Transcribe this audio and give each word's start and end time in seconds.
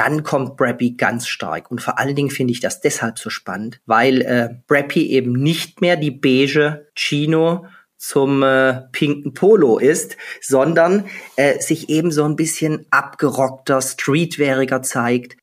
dann 0.00 0.22
kommt 0.22 0.56
Brappy 0.56 0.92
ganz 0.92 1.26
stark. 1.26 1.70
Und 1.70 1.82
vor 1.82 1.98
allen 1.98 2.16
Dingen 2.16 2.30
finde 2.30 2.52
ich 2.52 2.60
das 2.60 2.80
deshalb 2.80 3.18
so 3.18 3.28
spannend, 3.28 3.80
weil 3.84 4.22
äh, 4.22 4.48
Brappy 4.66 5.10
eben 5.10 5.34
nicht 5.34 5.82
mehr 5.82 5.96
die 5.96 6.10
beige 6.10 6.86
Chino 6.94 7.66
zum 7.98 8.42
äh, 8.42 8.80
pinken 8.92 9.34
Polo 9.34 9.76
ist, 9.76 10.16
sondern 10.40 11.04
äh, 11.36 11.60
sich 11.60 11.90
eben 11.90 12.12
so 12.12 12.24
ein 12.24 12.34
bisschen 12.34 12.86
abgerockter, 12.88 13.82
streetweariger 13.82 14.80
zeigt. 14.80 15.36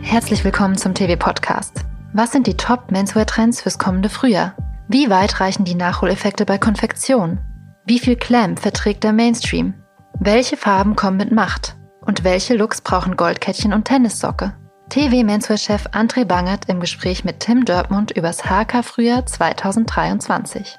Herzlich 0.00 0.42
willkommen 0.42 0.78
zum 0.78 0.94
TV-Podcast. 0.94 1.84
Was 2.14 2.32
sind 2.32 2.46
die 2.46 2.56
Top-Menswear-Trends 2.56 3.60
fürs 3.60 3.78
kommende 3.78 4.08
Frühjahr? 4.08 4.56
Wie 4.88 5.10
weit 5.10 5.38
reichen 5.38 5.66
die 5.66 5.74
Nachholeffekte 5.74 6.46
bei 6.46 6.56
Konfektion? 6.56 7.40
Wie 7.86 7.98
viel 7.98 8.16
Clam 8.16 8.56
verträgt 8.56 9.04
der 9.04 9.12
Mainstream? 9.12 9.74
Welche 10.18 10.56
Farben 10.56 10.96
kommen 10.96 11.16
mit 11.16 11.32
Macht? 11.32 11.76
Und 12.02 12.24
welche 12.24 12.54
Looks 12.54 12.82
brauchen 12.82 13.16
Goldkettchen 13.16 13.72
und 13.72 13.86
Tennissocke? 13.86 14.54
TV-Menswear-Chef 14.90 15.86
André 15.92 16.24
Bangert 16.24 16.68
im 16.68 16.80
Gespräch 16.80 17.24
mit 17.24 17.40
Tim 17.40 17.64
Dörpmund 17.64 18.10
übers 18.10 18.44
HK-Frühjahr 18.44 19.24
2023. 19.24 20.76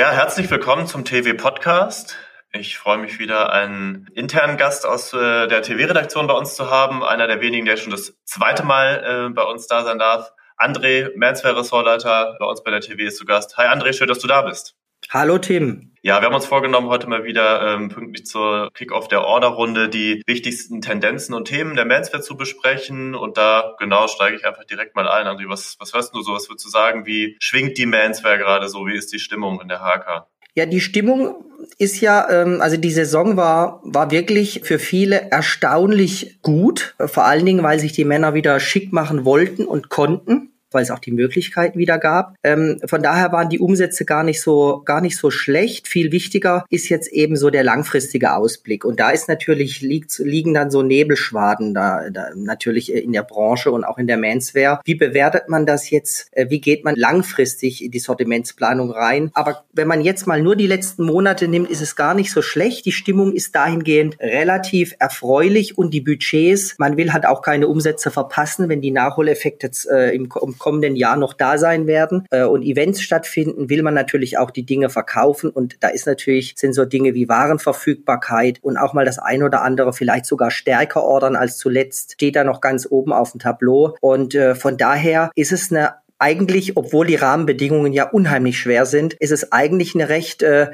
Ja, 0.00 0.12
herzlich 0.12 0.50
willkommen 0.50 0.86
zum 0.86 1.04
TV 1.04 1.36
Podcast. 1.36 2.16
Ich 2.52 2.78
freue 2.78 2.96
mich 2.96 3.18
wieder, 3.18 3.52
einen 3.52 4.08
internen 4.14 4.56
Gast 4.56 4.86
aus 4.86 5.12
äh, 5.12 5.46
der 5.46 5.60
TV-Redaktion 5.60 6.26
bei 6.26 6.32
uns 6.32 6.54
zu 6.54 6.70
haben. 6.70 7.04
Einer 7.04 7.26
der 7.26 7.42
wenigen, 7.42 7.66
der 7.66 7.76
schon 7.76 7.90
das 7.90 8.14
zweite 8.24 8.62
Mal 8.62 9.26
äh, 9.28 9.34
bei 9.34 9.42
uns 9.42 9.66
da 9.66 9.84
sein 9.84 9.98
darf. 9.98 10.32
André, 10.56 11.10
Manswear-Ressortleiter 11.16 12.36
bei 12.38 12.46
uns 12.46 12.62
bei 12.62 12.70
der 12.70 12.80
TV 12.80 13.02
ist 13.02 13.18
zu 13.18 13.26
Gast. 13.26 13.58
Hi 13.58 13.66
André, 13.66 13.92
schön, 13.92 14.08
dass 14.08 14.20
du 14.20 14.26
da 14.26 14.40
bist. 14.40 14.74
Hallo 15.12 15.38
Tim. 15.38 15.90
Ja, 16.02 16.20
wir 16.20 16.26
haben 16.26 16.36
uns 16.36 16.46
vorgenommen, 16.46 16.86
heute 16.86 17.08
mal 17.08 17.24
wieder 17.24 17.74
ähm, 17.74 17.88
pünktlich 17.88 18.26
zur 18.26 18.70
Kick-Off 18.74 19.08
der 19.08 19.24
Order-Runde 19.24 19.88
die 19.88 20.22
wichtigsten 20.24 20.80
Tendenzen 20.82 21.34
und 21.34 21.46
Themen 21.46 21.74
der 21.74 21.84
Manswear 21.84 22.22
zu 22.22 22.36
besprechen. 22.36 23.16
Und 23.16 23.36
da, 23.36 23.74
genau, 23.80 24.06
steige 24.06 24.36
ich 24.36 24.46
einfach 24.46 24.64
direkt 24.66 24.94
mal 24.94 25.08
ein. 25.08 25.26
André, 25.26 25.48
was, 25.48 25.74
was 25.80 25.94
hörst 25.94 26.14
du 26.14 26.22
so? 26.22 26.32
Was 26.32 26.48
würdest 26.48 26.64
du 26.64 26.70
sagen? 26.70 27.06
Wie 27.06 27.36
schwingt 27.40 27.76
die 27.76 27.86
Manswear 27.86 28.38
gerade 28.38 28.68
so? 28.68 28.86
Wie 28.86 28.96
ist 28.96 29.12
die 29.12 29.18
Stimmung 29.18 29.60
in 29.60 29.66
der 29.66 29.80
HK? 29.80 30.28
Ja, 30.54 30.66
die 30.66 30.80
Stimmung 30.80 31.44
ist 31.76 32.00
ja, 32.00 32.30
ähm, 32.30 32.60
also 32.60 32.76
die 32.76 32.92
Saison 32.92 33.36
war, 33.36 33.80
war 33.82 34.12
wirklich 34.12 34.60
für 34.62 34.78
viele 34.78 35.32
erstaunlich 35.32 36.40
gut. 36.40 36.94
Vor 37.04 37.24
allen 37.24 37.46
Dingen, 37.46 37.64
weil 37.64 37.80
sich 37.80 37.92
die 37.92 38.04
Männer 38.04 38.34
wieder 38.34 38.60
schick 38.60 38.92
machen 38.92 39.24
wollten 39.24 39.64
und 39.64 39.88
konnten 39.88 40.50
weil 40.70 40.82
es 40.82 40.90
auch 40.90 40.98
die 40.98 41.12
Möglichkeit 41.12 41.76
wieder 41.76 41.98
gab. 41.98 42.36
Ähm, 42.42 42.80
von 42.86 43.02
daher 43.02 43.32
waren 43.32 43.48
die 43.48 43.58
Umsätze 43.58 44.04
gar 44.04 44.22
nicht 44.22 44.40
so 44.40 44.82
gar 44.84 45.00
nicht 45.00 45.16
so 45.16 45.30
schlecht. 45.30 45.88
Viel 45.88 46.12
wichtiger 46.12 46.64
ist 46.70 46.88
jetzt 46.88 47.12
eben 47.12 47.36
so 47.36 47.50
der 47.50 47.64
langfristige 47.64 48.34
Ausblick. 48.34 48.84
Und 48.84 49.00
da 49.00 49.10
ist 49.10 49.28
natürlich 49.28 49.80
liegt, 49.80 50.18
liegen 50.18 50.54
dann 50.54 50.70
so 50.70 50.82
Nebelschwaden 50.82 51.74
da, 51.74 52.10
da 52.10 52.30
natürlich 52.34 52.92
in 52.92 53.12
der 53.12 53.22
Branche 53.22 53.70
und 53.70 53.84
auch 53.84 53.98
in 53.98 54.06
der 54.06 54.18
Manswear. 54.18 54.80
Wie 54.84 54.94
bewertet 54.94 55.48
man 55.48 55.66
das 55.66 55.90
jetzt? 55.90 56.28
Äh, 56.32 56.50
wie 56.50 56.60
geht 56.60 56.84
man 56.84 56.94
langfristig 56.96 57.84
in 57.84 57.90
die 57.90 57.98
Sortimentsplanung 57.98 58.90
rein? 58.90 59.30
Aber 59.34 59.64
wenn 59.72 59.88
man 59.88 60.02
jetzt 60.02 60.26
mal 60.26 60.42
nur 60.42 60.56
die 60.56 60.66
letzten 60.66 61.04
Monate 61.04 61.48
nimmt, 61.48 61.70
ist 61.70 61.80
es 61.80 61.96
gar 61.96 62.14
nicht 62.14 62.32
so 62.32 62.42
schlecht. 62.42 62.86
Die 62.86 62.92
Stimmung 62.92 63.32
ist 63.32 63.54
dahingehend 63.54 64.18
relativ 64.20 64.94
erfreulich 64.98 65.78
und 65.78 65.92
die 65.92 66.00
Budgets, 66.00 66.76
man 66.78 66.96
will 66.96 67.12
halt 67.12 67.26
auch 67.26 67.42
keine 67.42 67.68
Umsätze 67.68 68.10
verpassen, 68.10 68.68
wenn 68.68 68.80
die 68.80 68.90
Nachholeffekte 68.90 69.70
äh, 69.90 70.14
im 70.14 70.28
kommenden 70.60 70.94
Jahr 70.94 71.16
noch 71.16 71.32
da 71.32 71.58
sein 71.58 71.88
werden 71.88 72.24
äh, 72.30 72.44
und 72.44 72.62
Events 72.62 73.02
stattfinden, 73.02 73.68
will 73.68 73.82
man 73.82 73.94
natürlich 73.94 74.38
auch 74.38 74.52
die 74.52 74.64
Dinge 74.64 74.90
verkaufen. 74.90 75.50
Und 75.50 75.78
da 75.80 75.88
ist 75.88 76.06
natürlich, 76.06 76.54
sind 76.56 76.74
so 76.74 76.84
Dinge 76.84 77.14
wie 77.14 77.28
Warenverfügbarkeit 77.28 78.58
und 78.62 78.76
auch 78.76 78.92
mal 78.92 79.04
das 79.04 79.18
ein 79.18 79.42
oder 79.42 79.62
andere 79.62 79.92
vielleicht 79.92 80.26
sogar 80.26 80.52
stärker 80.52 81.02
ordern 81.02 81.34
als 81.34 81.58
zuletzt, 81.58 82.12
steht 82.12 82.36
da 82.36 82.44
noch 82.44 82.60
ganz 82.60 82.86
oben 82.88 83.12
auf 83.12 83.32
dem 83.32 83.40
Tableau. 83.40 83.96
Und 84.00 84.36
äh, 84.36 84.54
von 84.54 84.76
daher 84.76 85.32
ist 85.34 85.50
es 85.50 85.72
eine 85.72 85.94
eigentlich, 86.20 86.76
obwohl 86.76 87.06
die 87.06 87.16
Rahmenbedingungen 87.16 87.94
ja 87.94 88.04
unheimlich 88.04 88.58
schwer 88.58 88.84
sind, 88.84 89.14
ist 89.14 89.30
es 89.30 89.52
eigentlich 89.52 89.94
eine 89.94 90.10
recht, 90.10 90.42
äh, 90.42 90.70